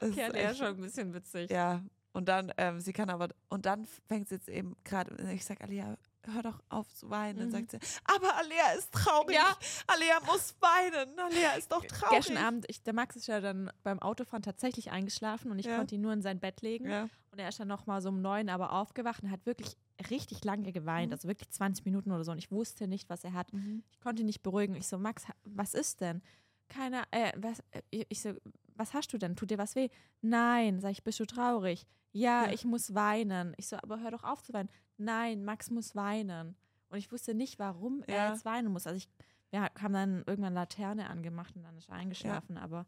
[0.00, 1.50] Das Okay, echt- schon ein bisschen witzig.
[1.50, 5.44] Ja, und dann, ähm, sie kann aber, und dann fängt sie jetzt eben gerade, ich
[5.44, 7.38] sag, Alia, hör doch auf zu weinen.
[7.38, 7.52] Dann Mhm.
[7.52, 9.34] sagt sie, aber Alia ist traurig.
[9.36, 9.56] Ja.
[9.86, 11.18] Alia muss weinen.
[11.18, 12.18] Alia ist doch traurig.
[12.26, 15.76] Gestern Abend, ich, der Max ist ja dann beim Autofahren tatsächlich eingeschlafen und ich Ja.
[15.78, 16.90] konnte ihn nur in sein Bett legen.
[16.90, 17.08] Ja.
[17.32, 19.76] Und er ist dann nochmal so um neun aber aufgewacht und hat wirklich
[20.10, 21.12] richtig lange geweint, Mhm.
[21.14, 22.32] also wirklich 20 Minuten oder so.
[22.32, 23.48] Und ich wusste nicht, was er hat.
[23.92, 24.74] Ich konnte ihn nicht beruhigen.
[24.74, 26.22] Ich so, Max, was ist denn?
[26.68, 28.34] Keiner, äh, was, äh, ich so,
[28.80, 29.36] was hast du denn?
[29.36, 29.88] Tut dir was weh?
[30.22, 31.86] Nein, sag ich, bist du traurig?
[32.12, 32.52] Ja, Ja.
[32.52, 33.54] ich muss weinen.
[33.56, 34.68] Ich so, aber hör doch auf zu weinen.
[34.96, 36.56] Nein, Max muss weinen.
[36.88, 38.32] Und ich wusste nicht, warum er Ja.
[38.32, 38.86] jetzt weinen muss.
[38.86, 39.08] Also ich,
[39.50, 42.86] wir haben dann irgendwann Laterne angemacht und dann ist er eingeschlafen, aber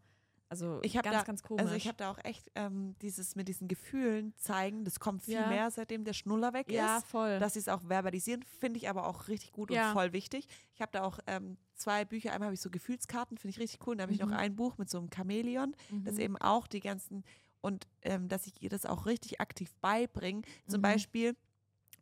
[0.49, 1.63] also Ich ganz, da- ganz komisch.
[1.63, 5.35] Also ich habe da auch echt ähm, dieses mit diesen Gefühlen zeigen, das kommt viel
[5.35, 5.47] Ja.
[5.47, 7.07] mehr, seitdem der Schnuller weg ja, ist.
[7.07, 7.39] voll.
[7.39, 9.89] Dass sie es auch verbalisieren, finde ich aber auch richtig gut Ja.
[9.89, 10.47] und voll wichtig.
[10.75, 12.33] Ich habe da auch ähm, zwei Bücher.
[12.33, 13.97] Einmal habe ich so Gefühlskarten, finde ich richtig cool.
[13.97, 14.31] Dann habe ich Mhm.
[14.31, 16.21] noch ein Buch mit so einem Chamäleon, das Mhm.
[16.21, 17.25] eben auch die ganzen
[17.61, 20.43] und ähm, dass ich ihr das auch richtig aktiv beibringe.
[20.67, 20.83] Zum Mhm.
[20.83, 21.37] Beispiel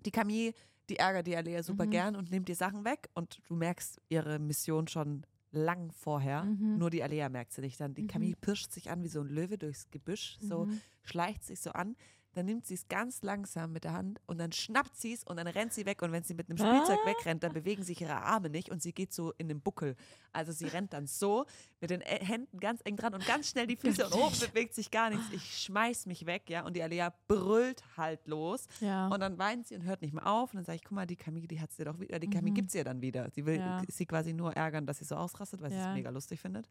[0.06, 0.52] die Camille,
[0.88, 1.90] die ärgert die Alea super Mhm.
[1.90, 6.44] gern und nimmt dir Sachen weg und du merkst ihre Mission schon lang vorher.
[6.44, 6.78] Mhm.
[6.78, 7.94] Nur die Alea merkt sie nicht dann.
[7.94, 8.08] Die Mhm.
[8.08, 10.80] Camille pirscht sich an wie so ein Löwe durchs Gebüsch, so Mhm.
[11.02, 11.96] schleicht sich so an.
[12.32, 15.36] Dann nimmt sie es ganz langsam mit der Hand und dann schnappt sie es und
[15.36, 16.00] dann rennt sie weg.
[16.02, 17.06] Und wenn sie mit einem Spielzeug Ah.
[17.08, 19.96] wegrennt, dann bewegen sich ihre Arme nicht und sie geht so in den Buckel.
[20.32, 21.44] Also sie rennt dann so
[21.80, 24.92] mit den Händen ganz eng dran und ganz schnell die Füße und oben bewegt sich
[24.92, 25.24] gar nichts.
[25.32, 26.64] Ich schmeiß mich weg, ja.
[26.64, 28.66] Und die Alea brüllt halt los.
[28.80, 29.08] Ja.
[29.08, 30.52] Und dann weint sie und hört nicht mehr auf.
[30.52, 32.52] Und dann sage ich, guck mal, die Camille, die hat sie doch wieder, die Camille
[32.52, 32.54] Mhm.
[32.54, 33.28] gibt sie ja dann wieder.
[33.30, 33.82] Sie will Ja.
[33.88, 35.94] sie quasi nur ärgern, dass sie so ausrastet, weil sie es Ja.
[35.94, 36.68] mega lustig findet.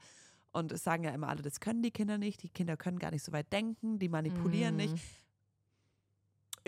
[0.52, 2.41] Und es sagen ja immer alle, das können die Kinder nicht.
[2.43, 4.95] Die Kinder können gar nicht so weit denken, die manipulieren nicht.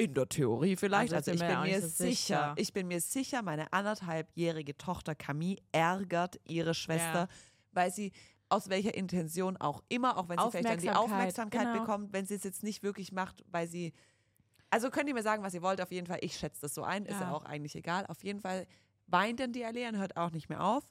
[0.04, 1.14] In der Theorie vielleicht.
[1.14, 2.10] Also Also, ich bin mir so sicher.
[2.10, 2.54] sicher.
[2.58, 7.28] Ich bin mir sicher, meine anderthalbjährige Tochter Camille ärgert ihre Schwester, Ja.
[7.72, 8.12] weil sie
[8.50, 11.80] aus welcher Intention auch immer, auch wenn sie vielleicht dann die Aufmerksamkeit, genau.
[11.80, 13.94] bekommt, wenn sie es jetzt nicht wirklich macht, weil sie.
[14.70, 16.20] Also könnt ihr mir sagen, was ihr wollt, auf jeden Fall.
[16.22, 17.34] Ich schätze das so ein, ist ja Ja.
[17.34, 18.06] auch eigentlich egal.
[18.08, 18.68] Auf jeden Fall
[19.08, 20.84] weint dann die Alea und hört auch nicht mehr auf.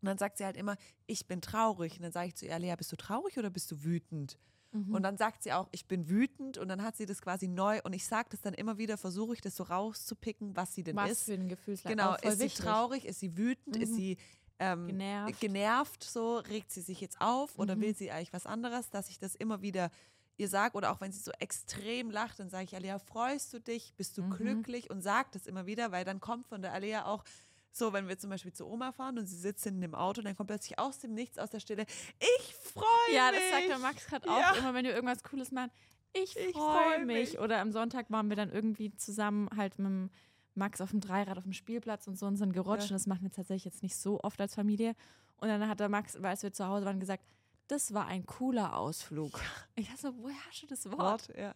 [0.00, 1.96] Und dann sagt sie halt immer, ich bin traurig.
[1.96, 4.38] Und dann sage ich zu ihr, Alea, bist du traurig oder bist du wütend?
[4.72, 4.94] Mhm.
[4.94, 7.80] Und dann sagt sie auch, ich bin wütend und dann hat sie das quasi neu
[7.84, 10.96] und ich sage das dann immer wieder, versuche ich das so rauszupicken, was sie denn
[10.96, 11.24] was ist.
[11.24, 11.96] für ein Gefühlslage.
[11.96, 12.64] Genau, ist sie wichtig.
[12.64, 13.94] traurig, ist sie wütend, ist Mhm.
[13.96, 14.16] sie
[14.58, 15.40] ähm, Genervt.
[15.40, 17.80] genervt, so regt sie sich jetzt auf oder Mhm.
[17.80, 19.90] will sie eigentlich was anderes, dass ich das immer wieder
[20.36, 23.60] ihr sage oder auch wenn sie so extrem lacht, dann sage ich, Alia, freust du
[23.60, 24.30] dich, bist du Mhm.
[24.30, 27.24] glücklich und sag das immer wieder, weil dann kommt von der Alia auch
[27.72, 30.34] so, wenn wir zum Beispiel zu Oma fahren und sie sitzt in dem Auto, dann
[30.36, 31.84] kommt plötzlich aus dem Nichts, aus der Stille,
[32.18, 33.40] ich freue Ja, mich.
[33.40, 34.54] das sagt der Max gerade auch Ja.
[34.56, 35.70] immer, wenn wir irgendwas Cooles machen.
[36.14, 37.32] Ich, freue freu mich.
[37.32, 37.38] mich.
[37.38, 40.10] Oder am Sonntag waren wir dann irgendwie zusammen halt mit
[40.54, 42.84] Max auf dem Dreirad auf dem Spielplatz und so und sind gerutscht.
[42.86, 42.90] Ja.
[42.90, 44.94] Und das machen wir tatsächlich jetzt nicht so oft als Familie.
[45.36, 47.22] Und dann hat der Max, als wir zu Hause waren, gesagt,
[47.68, 49.38] das war ein cooler Ausflug.
[49.76, 50.98] Ich dachte so, woher hast du das Wort?
[50.98, 51.54] Wort, ja.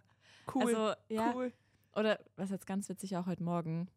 [0.54, 1.32] Cool, Also, ja.
[1.34, 1.52] cool.
[1.96, 3.88] Oder was jetzt ganz witzig auch heute Morgen.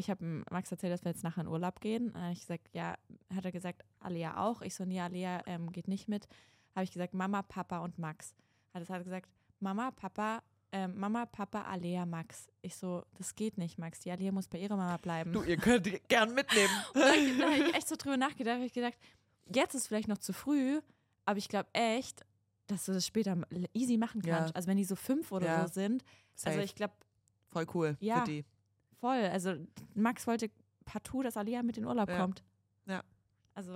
[0.00, 2.14] Ich habe Max erzählt, dass wir jetzt nachher in Urlaub gehen.
[2.32, 2.96] Ich gesagt, ja,
[3.34, 4.62] hat er gesagt, Alia auch.
[4.62, 6.26] Ich so, nee, Alia ähm, geht nicht mit.
[6.74, 8.34] Habe ich gesagt, Mama, Papa und Max.
[8.72, 12.48] Hat er gesagt, Mama, Papa, ähm, Mama, Papa, Alia, Max.
[12.62, 14.00] Ich so, das geht nicht, Max.
[14.00, 15.32] Die Alia muss bei ihrer Mama bleiben.
[15.34, 16.72] Du, ihr könnt die gern mitnehmen.
[16.94, 18.56] da habe ich echt so drüber nachgedacht.
[18.58, 18.96] Hab ich gedacht,
[19.54, 20.80] jetzt ist vielleicht noch zu früh,
[21.26, 22.24] aber ich glaube echt,
[22.68, 23.36] dass du das später
[23.74, 24.38] easy machen Ja.
[24.38, 24.56] kannst.
[24.56, 25.66] Also wenn die so fünf oder Ja.
[25.68, 26.04] so sind.
[26.44, 26.62] Also Safe.
[26.64, 26.94] ich glaube,
[27.50, 28.20] Voll cool Ja.
[28.20, 28.44] für die.
[29.00, 29.24] Voll.
[29.26, 29.54] Also
[29.94, 30.50] Max wollte
[30.84, 32.18] partout, dass Alia mit in Urlaub Ja.
[32.18, 32.42] kommt.
[32.86, 33.02] Ja.
[33.54, 33.72] Also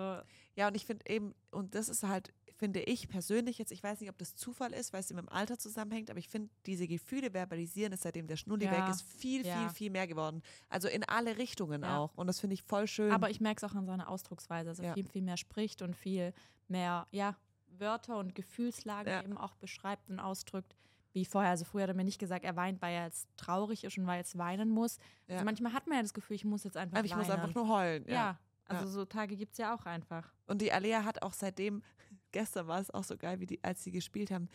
[0.57, 4.01] Ja, und ich finde eben, und das ist halt, finde ich persönlich jetzt, ich weiß
[4.01, 6.87] nicht, ob das Zufall ist, weil es mit dem Alter zusammenhängt, aber ich finde, diese
[6.87, 8.71] Gefühle verbalisieren ist, seitdem der Schnulli Ja.
[8.71, 9.59] weg ist, viel, Ja.
[9.59, 10.43] viel, viel mehr geworden.
[10.69, 11.99] Also in alle Richtungen Ja.
[11.99, 12.15] auch.
[12.15, 13.11] Und das finde ich voll schön.
[13.11, 14.95] Aber ich merke es auch an seiner Ausdrucksweise, dass er Ja.
[14.95, 16.33] viel, viel mehr spricht und viel
[16.69, 20.77] mehr, ja, Wörter und Gefühlslage eben auch beschreibt und ausdrückt.
[21.15, 21.51] Wie vorher.
[21.53, 24.07] Also früher hat er mir nicht gesagt, er weint, weil er jetzt traurig ist und
[24.07, 24.99] weil er jetzt weinen muss.
[25.27, 25.35] Ja.
[25.37, 27.21] Also manchmal hat man ja das Gefühl, ich muss jetzt einfach Aber ich weinen.
[27.21, 28.05] muss einfach nur heulen.
[28.07, 28.15] ja.
[28.15, 28.39] Ja.
[28.67, 28.91] also Ja.
[28.91, 30.31] so Tage gibt es ja auch einfach.
[30.47, 31.83] Und die Alea hat auch seitdem,
[32.33, 34.49] gestern war es auch so geil, wie die, als sie gespielt haben,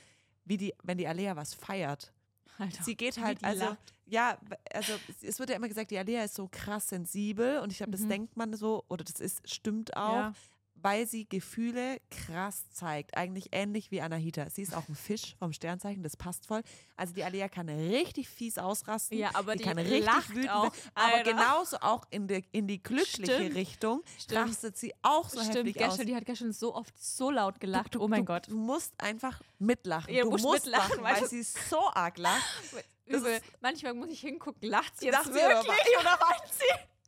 [0.45, 2.13] wie die, wenn die Alea was feiert.
[2.57, 3.93] Alter, Sie geht halt, also, lacht.
[4.05, 4.37] ja,
[4.73, 4.91] also
[5.21, 8.01] es wird ja immer gesagt, die Alea ist so krass sensibel und ich glaube, das
[8.01, 8.09] Mhm.
[8.09, 10.13] denkt man so, oder das ist, stimmt auch.
[10.13, 10.33] Ja.
[10.81, 13.15] Weil sie Gefühle krass zeigt.
[13.17, 14.49] Eigentlich ähnlich wie Anahita.
[14.49, 16.61] Sie ist auch ein Fisch vom Sternzeichen, das passt voll.
[16.95, 19.17] Also die Alia kann richtig fies ausrasten.
[19.17, 20.71] Ja, aber die kann richtig wütend auch.
[20.95, 21.31] Aber Alter.
[21.31, 23.55] genauso auch in die, in die glückliche Stimmt.
[23.55, 24.49] Richtung Stimmt.
[24.49, 25.89] rastet sie auch so Stimmt, heftig aus.
[25.89, 27.95] gestern, die hat gestern so oft so laut gelacht.
[27.95, 28.47] Du, oh mein du, Gott.
[28.49, 30.13] Du musst einfach mitlachen.
[30.13, 32.43] Ja, du musst musst mitlachen, lachen, weil du- sie so arg lacht.
[33.05, 33.39] Übel.
[33.61, 36.98] Manchmal muss ich hingucken, lacht sie jetzt Lacht sie aber wirklich oder weint sie?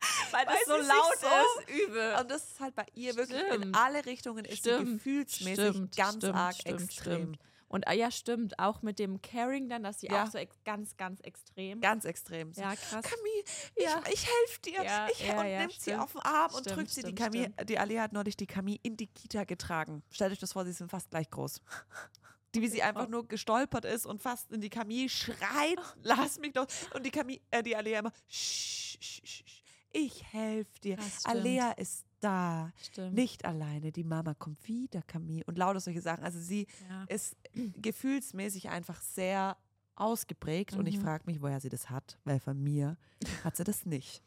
[0.30, 1.26] Weil das so sie laut so-
[1.60, 1.70] ist.
[1.88, 2.14] Übel.
[2.20, 3.76] Und das ist halt bei ihr wirklich in Stimmt.
[3.76, 7.14] alle Richtungen ist sie Stimmt, gefühlsmäßig stimmt, ganz stimmt, arg stimmt, extrem.
[7.22, 7.38] stimmt.
[7.70, 10.24] Und ah, ja, stimmt, auch mit dem Caring dann, dass sie Ja.
[10.24, 11.82] auch so ganz, ganz extrem.
[11.82, 12.50] Ganz extrem.
[12.54, 13.04] So, Ja, krass.
[13.04, 13.44] Camille,
[13.74, 14.02] ich, Ja.
[14.10, 14.82] ich helfe dir.
[14.84, 16.00] Ja, ich, ja, und nimmt sie stimmt.
[16.02, 17.02] auf den Arm und Stimmt, drückt sie.
[17.02, 20.02] Die, stimmt, Camille, die Alia hat neulich die Camille in die Kita getragen.
[20.10, 21.60] Stellt euch das vor, sie sind fast gleich groß.
[22.54, 26.54] Die, wie sie einfach nur gestolpert ist und fast in die Camille schreit, lass mich
[26.54, 26.66] doch.
[26.94, 29.57] Und die Camille, äh, die Alia immer, "Sch, sch, sch, sch,
[29.92, 30.96] ich helfe dir.
[30.96, 31.24] Krass.
[31.24, 32.72] Alia ist da.
[32.82, 33.14] Stimmt.
[33.14, 35.44] Nicht alleine, die Mama kommt wieder, Camille.
[35.46, 36.24] Und lauter solche Sachen.
[36.24, 37.04] Also sie Ja.
[37.04, 37.36] ist
[37.76, 39.56] gefühlsmäßig einfach sehr
[39.94, 41.02] ausgeprägt und ich Mhm.
[41.02, 42.96] frage mich, woher sie das hat, weil von mir
[43.42, 44.22] hat sie das nicht.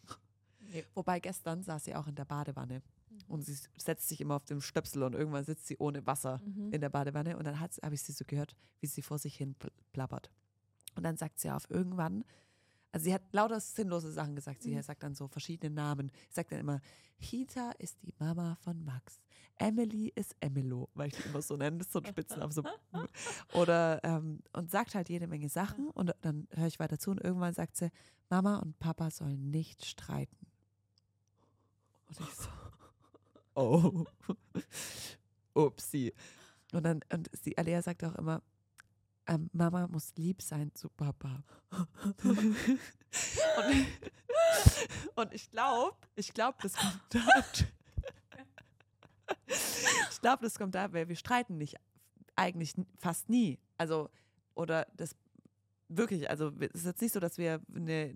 [0.59, 0.84] Nee.
[0.93, 3.20] Wobei gestern saß sie auch in der Badewanne Mhm.
[3.30, 6.74] und sie setzt sich immer auf den Stöpsel und irgendwann sitzt sie ohne Wasser Mhm.
[6.74, 9.55] in der Badewanne und dann habe ich sie so gehört, wie sie vor sich hin
[9.59, 10.30] pl- plappert.
[10.95, 12.26] Und dann sagt sie auf irgendwann,
[12.91, 14.63] also sie hat lauter sinnlose Sachen gesagt.
[14.63, 14.81] Sie Mhm.
[14.81, 16.11] sagt dann so verschiedene Namen.
[16.29, 16.81] Sie sagt dann immer,
[17.17, 19.21] Hita ist die Mama von Max.
[19.57, 22.51] Emily ist Emilo, weil ich die immer so nenne, das ist so ein Spitznamen.
[22.51, 22.63] So.
[23.53, 27.21] Oder, ähm, und sagt halt jede Menge Sachen und dann höre ich weiter zu und
[27.21, 27.91] irgendwann sagt sie,
[28.29, 30.47] Mama und Papa sollen nicht streiten.
[32.07, 32.49] Und ich so,
[33.55, 34.05] oh,
[35.53, 36.13] upsi.
[36.73, 38.41] Und dann, und die Alea sagt auch immer,
[39.32, 41.43] ähm, Mama muss lieb sein zu Papa.
[42.23, 42.25] und,
[45.15, 47.65] und ich glaube, ich glaube, das kommt dort.
[50.11, 51.75] ich glaube, das kommt da, weil wir streiten nicht
[52.36, 53.59] eigentlich fast nie.
[53.77, 54.09] Also,
[54.55, 55.15] oder das
[55.89, 58.13] wirklich, also es ist jetzt nicht so, dass wir eine,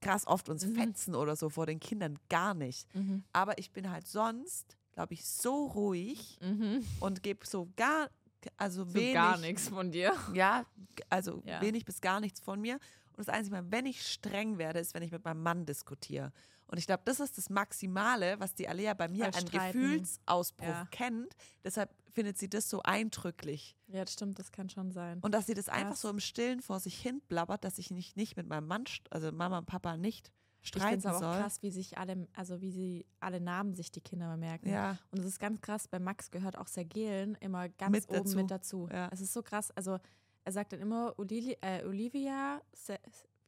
[0.00, 0.74] krass oft uns Mhm.
[0.74, 2.92] fetzen oder so vor den Kindern, gar nicht.
[2.94, 3.24] Mhm.
[3.32, 6.86] Aber ich bin halt sonst, glaube ich, so ruhig Mhm.
[7.00, 8.08] und gebe so gar,
[8.56, 9.14] also So wenig.
[9.14, 10.12] gar nichts von dir.
[10.34, 10.64] Ja,
[11.08, 11.60] also Ja.
[11.60, 12.74] wenig bis gar nichts von mir.
[13.16, 16.32] Und das einzige Mal, wenn ich streng werde, ist, wenn ich mit meinem Mann diskutiere.
[16.66, 19.44] Und ich glaube, das ist das Maximale, was die Alea bei mir an.
[19.44, 20.86] Gefühlsausbruch Ja.
[20.90, 21.34] kennt.
[21.64, 23.76] Deshalb findet sie das so eindrücklich.
[23.88, 25.18] Ja, das stimmt, das kann schon sein.
[25.20, 26.00] Und dass sie das einfach Krass.
[26.02, 29.32] so im Stillen vor sich hin blabbert, dass ich nicht, nicht mit meinem Mann, also
[29.32, 30.30] Mama und Papa nicht
[30.62, 31.40] ich finde streiten es aber auch soll.
[31.42, 34.68] krass, wie sich alle, also wie sie alle Namen sich die Kinder merken.
[34.68, 38.18] Ja, Und es ist ganz krass, bei Max gehört auch Sergelen immer ganz Mit oben
[38.24, 38.36] dazu.
[38.36, 38.88] mit dazu.
[38.92, 39.08] Ja.
[39.12, 39.70] Es ist so krass.
[39.72, 39.98] Also
[40.44, 42.98] er sagt dann immer Olili, äh, Olivia, Se,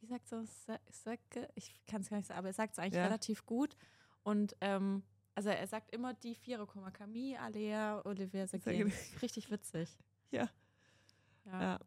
[0.00, 0.78] wie sagt so, Se?
[1.54, 3.04] Ich kann es gar nicht sagen, aber er sagt es eigentlich Ja.
[3.04, 3.76] relativ gut.
[4.22, 5.02] Und ähm,
[5.34, 8.92] also er sagt immer die Vierer, Camille, Alea, Olivia, Sergelen.
[9.22, 9.96] Richtig witzig.
[10.30, 10.48] Ja.
[11.46, 11.78] Ja.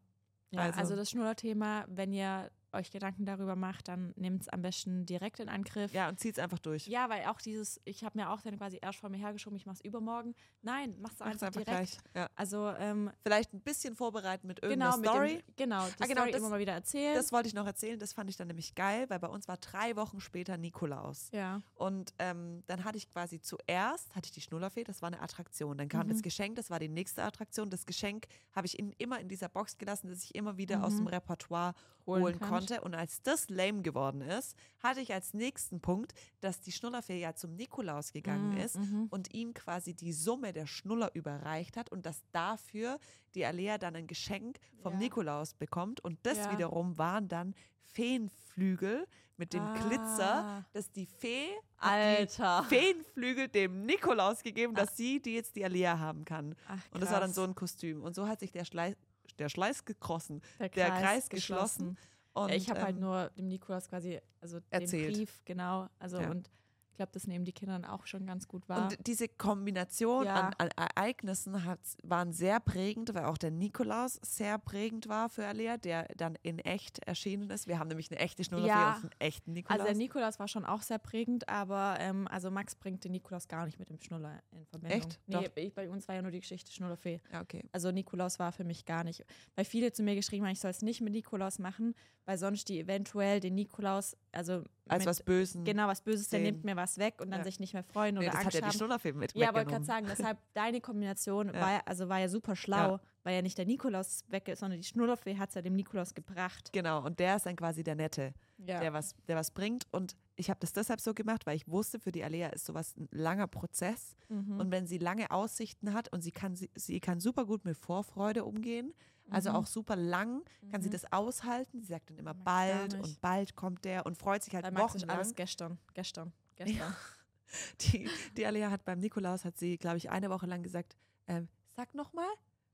[0.50, 0.60] ja.
[0.60, 5.06] Also- also, das Schnullerthema, wenn ihr euch Gedanken darüber macht, dann nehmt es am besten
[5.06, 5.92] direkt in Angriff.
[5.92, 6.86] Ja, und zieht es einfach durch.
[6.86, 9.66] Ja, weil auch dieses, ich habe mir auch dann quasi erst vor mir hergeschoben, ich
[9.66, 10.34] mach's übermorgen.
[10.62, 11.90] Nein, mach's Macht's einfach, einfach direkt.
[12.12, 12.22] gleich.
[12.22, 12.30] Ja.
[12.36, 15.42] Also ähm, Vielleicht ein bisschen vorbereiten mit genau irgendeiner mit Story.
[15.46, 17.14] dem, genau, die Ah, genau, Story das- immer mal wieder erzählen.
[17.14, 19.56] Das wollte ich noch erzählen, das fand ich dann nämlich geil, weil bei uns war
[19.56, 21.28] drei Wochen später Nikolaus.
[21.32, 21.62] ja.
[21.74, 25.76] Und ähm, dann hatte ich quasi zuerst, hatte ich die Schnullerfee, das war eine Attraktion.
[25.78, 26.10] Dann kam Mhm.
[26.10, 27.70] das Geschenk, das war die nächste Attraktion.
[27.70, 30.94] Das Geschenk habe ich in, immer in dieser Box gelassen, das ich immer wieder aus
[30.94, 30.98] Mhm.
[30.98, 31.74] dem Repertoire
[32.06, 32.48] Holen holen, kann.
[32.66, 32.80] Konnte.
[32.82, 37.34] Und als das lame geworden ist, hatte ich als nächsten Punkt, dass die Schnullerfee ja
[37.34, 39.06] zum Nikolaus gegangen Mhm, ist mhm.
[39.10, 42.98] und ihm quasi die Summe der Schnuller überreicht hat und dass dafür
[43.34, 44.98] die Alea dann ein Geschenk vom Ja.
[44.98, 46.00] Nikolaus bekommt.
[46.00, 46.52] Und das Ja.
[46.52, 47.54] wiederum waren dann
[47.84, 49.06] Feenflügel
[49.38, 50.64] mit dem Glitzer, Ah.
[50.72, 51.48] dass die Fee
[51.78, 52.64] Alter.
[52.70, 56.54] die Feenflügel dem Nikolaus gegeben, dass sie die jetzt die Alea haben kann.
[56.68, 58.02] Ach, Und das war dann so ein Kostüm.
[58.02, 58.94] Und so hat sich der Schleiß,
[59.38, 61.98] der Schleiß gekrossen, der der Kreis geschlossen.
[62.36, 65.08] Und, ich habe halt ähm, nur dem Nikolaus quasi, also erzählt.
[65.08, 65.88] den Brief, genau.
[65.98, 66.30] Also Ja.
[66.30, 66.50] und
[66.96, 68.84] ich glaube, das nehmen die Kinder auch schon ganz gut wahr.
[68.84, 70.48] Und diese Kombination Ja.
[70.48, 75.46] an, an Ereignissen hat, waren sehr prägend, weil auch der Nikolaus sehr prägend war für
[75.46, 77.66] Alea, der dann in echt erschienen ist.
[77.66, 78.94] Wir haben nämlich eine echte Schnullerfee Ja.
[78.96, 79.80] und einen echten Nikolaus.
[79.80, 83.46] also der Nikolaus war schon auch sehr prägend, aber ähm, also Max bringt den Nikolaus
[83.46, 84.98] gar nicht mit dem Schnuller in Verbindung.
[84.98, 85.20] Echt?
[85.26, 85.50] Nee, Doch.
[85.56, 87.20] ich, bei uns war ja nur die Geschichte Schnullerfee.
[87.30, 87.62] ja, okay.
[87.72, 89.22] Also Nikolaus war für mich gar nicht.
[89.54, 91.94] Weil viele zu mir geschrieben haben, ich soll es nicht mit Nikolaus machen,
[92.24, 95.64] weil sonst die eventuell den Nikolaus, also Als mit, was Bösen.
[95.64, 96.44] genau was Böses, der sehen.
[96.54, 97.44] nimmt mir was weg und dann Ja.
[97.44, 98.72] sich nicht mehr freuen Nee, oder das hat Angst ja die haben.
[98.76, 99.72] Schnullerfee mit Ja, weggenommen.
[99.72, 101.60] kann sagen, deshalb deine Kombination Ja.
[101.60, 104.80] war, ja- also war ja super schlau, weil ja nicht der Nikolaus weg ist, sondern
[104.80, 106.70] die Schnullerfee hat es ja dem Nikolaus gebracht.
[106.72, 108.80] Genau, und der ist dann quasi der Nette, Ja.
[108.80, 109.84] der, was, der was bringt.
[109.90, 112.96] Und ich habe das deshalb so gemacht, weil ich wusste, für die Alea ist sowas
[112.96, 114.16] ein langer Prozess.
[114.28, 114.60] Mhm.
[114.60, 117.76] Und wenn sie lange Aussichten hat und sie kann, sie, sie kann super gut mit
[117.76, 118.94] Vorfreude umgehen,
[119.28, 119.56] also Mhm.
[119.56, 120.92] auch super lang, kann sie Mhm.
[120.92, 121.80] das aushalten.
[121.80, 124.94] Sie sagt dann immer bald und bald kommt der und freut sich halt Bei Max
[124.94, 125.16] ist wochenlang.
[125.16, 126.94] alles gestern, gestern, gestern.
[127.80, 130.96] Die, die Alea hat beim Nikolaus, hat sie, glaube ich, eine Woche lang gesagt,
[131.28, 132.28] ähm, sag nochmal,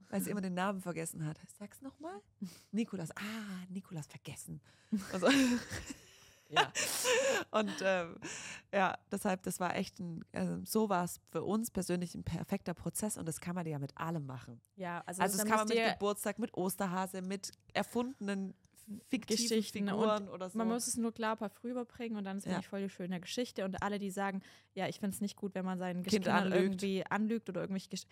[0.08, 1.38] weil sie immer den Namen vergessen hat.
[1.58, 2.20] Sag's nochmal.
[2.72, 3.10] Nikolaus.
[3.12, 4.62] Ah, Nikolaus vergessen.
[5.12, 5.28] Also,
[6.52, 6.70] Ja.
[7.50, 8.16] und ähm,
[8.72, 12.74] ja, deshalb, das war echt ein, also so war es für uns persönlich ein perfekter
[12.74, 14.60] Prozess und das kann man ja mit allem machen.
[14.76, 18.54] Ja, also, Also, das kann man mit Geburtstag, mit Osterhase, mit erfundenen
[19.08, 20.58] fiktiven Geschichten und Figuren oder so.
[20.58, 22.58] Man muss es nur klar ein paar früh überbringen und dann ist Ja.
[22.58, 23.64] es voll die schöne Geschichte.
[23.64, 24.42] Und alle, die sagen,
[24.74, 26.56] ja, ich finde es nicht gut, wenn man seinen Kind anlügt.
[26.56, 28.02] irgendwie anlügt oder irgendwelche Gesch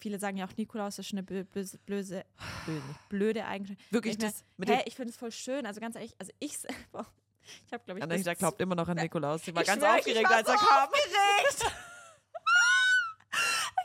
[0.00, 2.24] Viele sagen ja auch, Nikolaus ist eine böse, blöse,
[2.66, 3.80] blöde, blöde Eigenschaft.
[3.92, 5.64] Wirklich Ich das mit Hä, ich finde es voll schön.
[5.66, 7.06] Also ganz ehrlich, also ich selber,
[7.66, 9.44] ich habe, glaube ich, Anita glaubt immer noch an Nikolaus.
[9.44, 10.88] Sie war Ich ganz schwör, aufgeregt, war als er so kam.
[10.92, 11.12] ich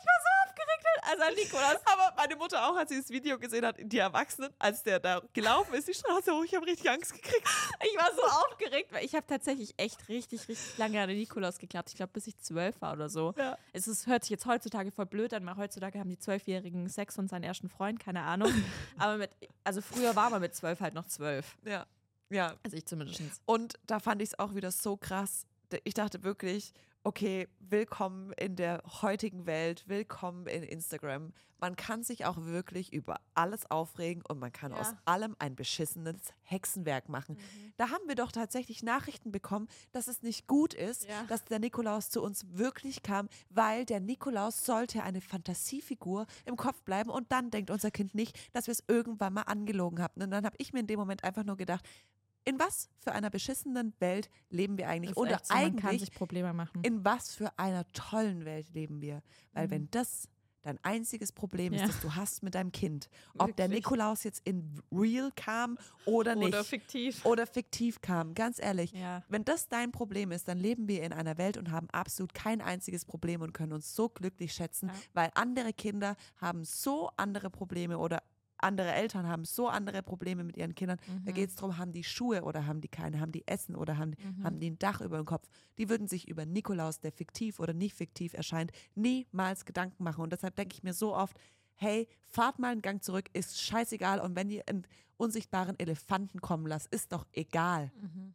[0.06, 0.24] war
[1.06, 1.82] so aufgeregt, also an Nikolaus.
[1.86, 5.22] Aber meine Mutter auch, als sie das Video gesehen hat, die Erwachsenen, als der da
[5.34, 7.48] gelaufen ist, die Straße hoch, ich habe richtig Angst gekriegt.
[7.84, 11.58] Ich war so aufgeregt, weil ich habe tatsächlich echt richtig, richtig lange an den Nikolaus
[11.58, 11.90] geklappt.
[11.90, 13.34] Ich glaube, bis ich zwölf war oder so.
[13.38, 13.58] Ja.
[13.74, 17.18] Es ist, hört sich jetzt heutzutage voll blöd an, weil heutzutage haben die Zwölfjährigen Sex
[17.18, 18.52] und seinen ersten Freund, keine Ahnung.
[18.98, 19.32] Aber mit,
[19.64, 21.58] also früher war man mit zwölf halt noch zwölf.
[21.66, 21.86] Ja.
[22.30, 22.56] Ja.
[22.64, 23.22] Also ich zumindest.
[23.46, 25.46] Und da fand ich es auch wieder so krass.
[25.84, 26.74] Ich dachte wirklich,
[27.10, 31.34] okay, willkommen in der heutigen Welt, willkommen in Instagram.
[31.60, 34.78] Man kann sich auch wirklich über alles aufregen und man kann Ja.
[34.78, 37.36] aus allem ein beschissenes Hexenwerk machen.
[37.78, 41.24] Da haben wir doch tatsächlich Nachrichten bekommen, dass es nicht gut ist, Ja.
[41.24, 46.84] dass der Nikolaus zu uns wirklich kam, weil der Nikolaus sollte eine Fantasiefigur im Kopf
[46.84, 50.22] bleiben und dann denkt unser Kind nicht, dass wir es irgendwann mal angelogen haben.
[50.22, 51.84] Und dann habe ich mir in dem Moment einfach nur gedacht,
[52.50, 55.16] in was für einer beschissenen Welt leben wir eigentlich?
[55.18, 56.82] Oder so, man kann eigentlich, sich Probleme machen.
[56.84, 59.22] in was für einer tollen Welt leben wir?
[59.54, 59.72] Weil Mhm.
[59.72, 60.28] wenn das
[60.62, 61.88] dein einziges Problem ist, Ja.
[61.88, 63.86] das du hast mit deinem Kind, ob der Wirklich.
[63.86, 67.26] Nikolaus jetzt in real kam oder nicht, Oder fiktiv.
[67.26, 69.24] oder fiktiv kam, ganz ehrlich, Ja.
[69.30, 72.60] wenn das dein Problem ist, dann leben wir in einer Welt und haben absolut kein
[72.60, 74.96] einziges Problem und können uns so glücklich schätzen, Ja.
[75.14, 78.22] weil andere Kinder haben so andere Probleme oder
[78.62, 80.98] andere Eltern haben so andere Probleme mit ihren Kindern.
[81.26, 81.36] Da Mhm.
[81.36, 84.12] geht es darum, haben die Schuhe oder haben die keine, haben die Essen oder haben,
[84.22, 84.44] Mhm.
[84.44, 85.48] haben die ein Dach über dem Kopf.
[85.78, 90.22] Die würden sich über Nikolaus, der fiktiv oder nicht fiktiv erscheint, niemals Gedanken machen.
[90.24, 91.38] Und deshalb denke ich mir so oft,
[91.76, 94.20] hey, fahrt mal einen Gang zurück, ist scheißegal.
[94.20, 94.86] Und wenn ihr einen
[95.18, 97.92] unsichtbaren Elefanten kommen lasst, ist doch egal.
[98.02, 98.34] Mhm.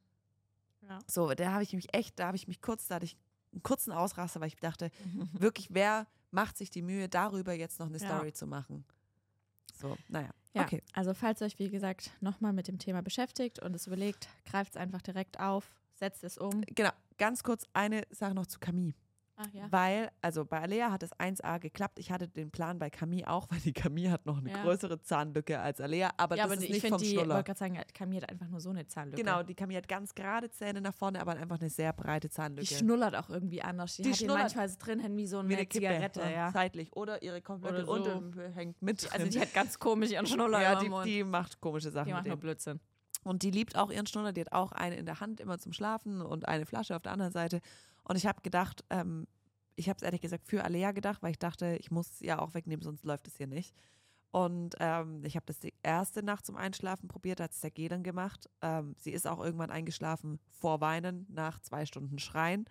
[0.88, 0.98] Ja.
[1.06, 3.16] So, da habe ich mich echt, da habe ich mich kurz, da hatte ich
[3.52, 5.28] einen kurzen Ausraster, weil ich dachte, Mhm.
[5.32, 8.06] wirklich, wer macht sich die Mühe, darüber jetzt noch eine Ja.
[8.06, 8.84] Story zu machen?
[9.74, 10.30] So, naja.
[10.54, 10.82] Ja, Okay.
[10.92, 14.72] also falls ihr euch, wie gesagt, nochmal mit dem Thema beschäftigt und es überlegt, greift
[14.72, 16.62] es einfach direkt auf, setzt es um.
[16.62, 18.94] Genau, ganz kurz eine Sache noch zu Camille.
[19.36, 19.66] Ach ja.
[19.70, 21.98] Weil, also bei Alea hat es 1A geklappt.
[21.98, 24.62] Ich hatte den Plan bei Camille auch, weil die Camille hat noch eine Ja.
[24.62, 27.34] größere Zahnlücke als Alea, aber ja, das aber ist ich nicht finde, vom die, Schnuller.
[27.34, 29.22] wollte gerade sagen, Camille hat einfach nur so eine Zahnlücke.
[29.22, 32.34] Genau, die Camille hat ganz gerade Zähne nach vorne, aber einfach eine sehr breite Die
[32.34, 32.66] Zahnlücke.
[32.74, 33.96] schnullert auch irgendwie anders.
[33.96, 36.52] Die, Die hat die schnullert manchmal drin wie so eine Wie eine Kippe, Zigarette, ja.
[36.52, 36.94] Zeitlich.
[36.94, 38.16] Oder ihre komplette Oder so.
[38.18, 39.12] Unten hängt mit.
[39.12, 42.06] Also die hat ganz komisch ihren Schnuller ja, die, die macht komische Sachen.
[42.06, 42.40] Die macht mit nur.
[42.40, 42.78] Blödsinn.
[43.24, 44.32] Und die liebt auch ihren Schnuller.
[44.32, 47.12] Die hat auch eine in der Hand immer zum Schlafen und eine Flasche auf der
[47.12, 47.60] anderen Seite.
[48.04, 49.26] Und ich habe gedacht, ähm,
[49.76, 52.54] ich habe es ehrlich gesagt für Alea gedacht, weil ich dachte, ich muss ja auch
[52.54, 53.74] wegnehmen, sonst läuft es hier nicht.
[54.30, 58.02] Und ähm, ich habe das die erste Nacht zum Einschlafen probiert, hat es der Gelen
[58.02, 58.48] gemacht.
[58.62, 62.66] Ähm, sie ist auch irgendwann eingeschlafen vor Weinen, nach zwei Stunden Schreien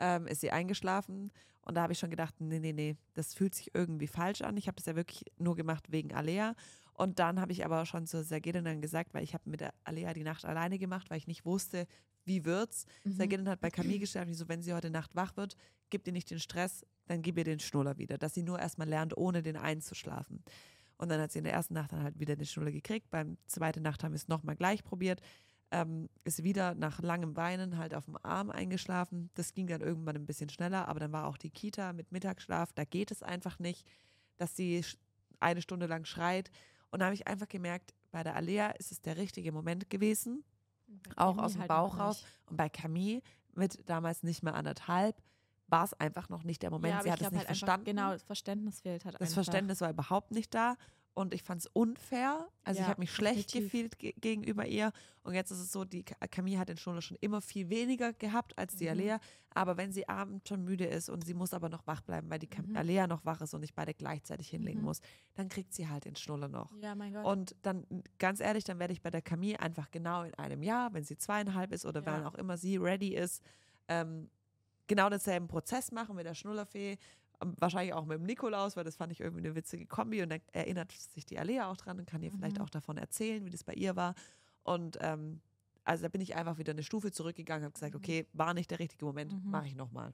[0.00, 1.30] ähm, ist sie eingeschlafen.
[1.62, 4.56] Und da habe ich schon gedacht, nee, nee, nee, das fühlt sich irgendwie falsch an.
[4.56, 6.54] Ich habe das ja wirklich nur gemacht wegen Alea.
[6.94, 9.74] Und dann habe ich aber schon zur Sergedin dann gesagt, weil ich habe mit der
[9.84, 11.86] Alea die Nacht alleine gemacht, weil ich nicht wusste,
[12.28, 12.86] wie wird's.
[13.04, 13.12] Mhm.
[13.12, 13.98] Sergedin hat bei Camille
[14.28, 15.56] die so, wenn sie heute Nacht wach wird,
[15.90, 18.88] gib ihr nicht den Stress, dann gib ihr den Schnuller wieder, dass sie nur erstmal
[18.88, 20.44] lernt, ohne den einzuschlafen.
[20.98, 23.08] Und dann hat sie in der ersten Nacht dann halt wieder den Schnuller gekriegt.
[23.10, 25.20] Beim zweiten Nacht haben wir es nochmal gleich probiert.
[25.70, 29.30] Ähm, ist wieder nach langem Weinen halt auf dem Arm eingeschlafen.
[29.34, 32.72] Das ging dann irgendwann ein bisschen schneller, aber dann war auch die Kita mit Mittagsschlaf.
[32.72, 33.86] Da geht es einfach nicht,
[34.38, 34.84] dass sie
[35.40, 36.50] eine Stunde lang schreit.
[36.90, 40.42] Und da habe ich einfach gemerkt, bei der Alea ist es der richtige Moment gewesen.
[41.16, 42.24] Auch aus dem halt Bauch raus.
[42.46, 43.22] Und bei Camille
[43.54, 45.20] mit damals nicht mehr anderthalb
[45.66, 46.94] war es einfach noch nicht der Moment.
[46.94, 47.84] Ja, sie hat es nicht halt einfach, verstanden.
[47.84, 49.34] Genau, das Verständnis fehlt halt Das einfach.
[49.34, 50.76] Verständnis war überhaupt nicht da.
[51.14, 52.48] Und ich fand es unfair.
[52.64, 54.92] Also ich Ja, habe mich schlecht gefühlt ge gegenüber ihr.
[55.24, 58.56] Und jetzt ist es so, die Camille hat den Schnuller schon immer viel weniger gehabt
[58.56, 58.90] als die Mhm.
[58.90, 59.20] Alea.
[59.50, 62.38] Aber wenn sie abends schon müde ist und sie muss aber noch wach bleiben, weil
[62.38, 62.76] die Cam Mhm.
[62.76, 64.84] Alea noch wach ist und ich beide gleichzeitig hinlegen Mhm.
[64.84, 65.00] muss,
[65.34, 66.72] dann kriegt sie halt den Schnuller noch.
[66.80, 67.24] Ja, mein Gott.
[67.24, 67.84] Und dann,
[68.18, 71.16] ganz ehrlich, dann werde ich bei der Camille einfach genau in einem Jahr, wenn sie
[71.16, 72.06] zweieinhalb ist oder Ja.
[72.06, 73.42] wann auch immer sie ready ist,
[73.88, 74.30] ähm,
[74.86, 76.96] genau denselben Prozess machen mit der Schnullerfee.
[77.40, 80.22] Wahrscheinlich auch mit dem Nikolaus, weil das fand ich irgendwie eine witzige Kombi.
[80.22, 82.64] Und dann erinnert sich die Alea auch dran und kann ihr vielleicht Mhm.
[82.64, 84.14] auch davon erzählen, wie das bei ihr war.
[84.64, 85.40] Und ähm,
[85.84, 87.98] also da bin ich einfach wieder eine Stufe zurückgegangen, habe gesagt, Mhm.
[88.00, 89.50] okay, war nicht der richtige Moment, Mhm.
[89.50, 90.12] mache ich nochmal.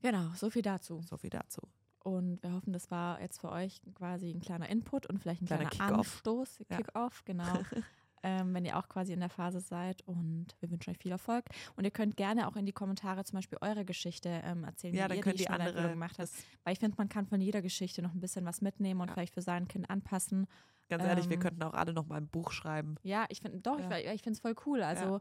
[0.00, 1.00] genau, so viel dazu.
[1.02, 1.60] So viel dazu.
[2.00, 5.46] Und wir hoffen, das war jetzt für euch quasi ein kleiner Input und vielleicht ein
[5.46, 6.14] Kleiner kleiner, Kick-off.
[6.16, 6.76] Anstoß, Ja.
[6.78, 7.44] Kick-off, genau.
[8.22, 11.46] ähm, wenn ihr auch quasi in der Phase seid und wir wünschen euch viel Erfolg.
[11.76, 15.10] Und ihr könnt gerne auch in die Kommentare zum Beispiel eure Geschichte ähm, erzählen, Ja,
[15.10, 16.30] wie ihr die die andere gemacht habt.
[16.64, 19.14] Weil ich finde, man kann von jeder Geschichte noch ein bisschen was mitnehmen und Ja.
[19.14, 20.46] vielleicht für sein Kind anpassen.
[20.88, 22.96] ganz ehrlich, wir Ähm, könnten auch alle noch mal ein Buch schreiben.
[23.02, 23.96] Ja, ich finde, doch, Ja.
[23.98, 24.82] ich, ich finde es voll cool.
[24.82, 25.20] Also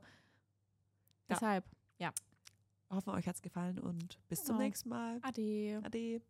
[1.29, 1.65] deshalb,
[2.93, 4.65] Hoffen, euch hat es gefallen und bis zum Genau.
[4.67, 5.17] nächsten Mal.
[5.21, 5.79] ade.
[5.81, 6.21] Ade.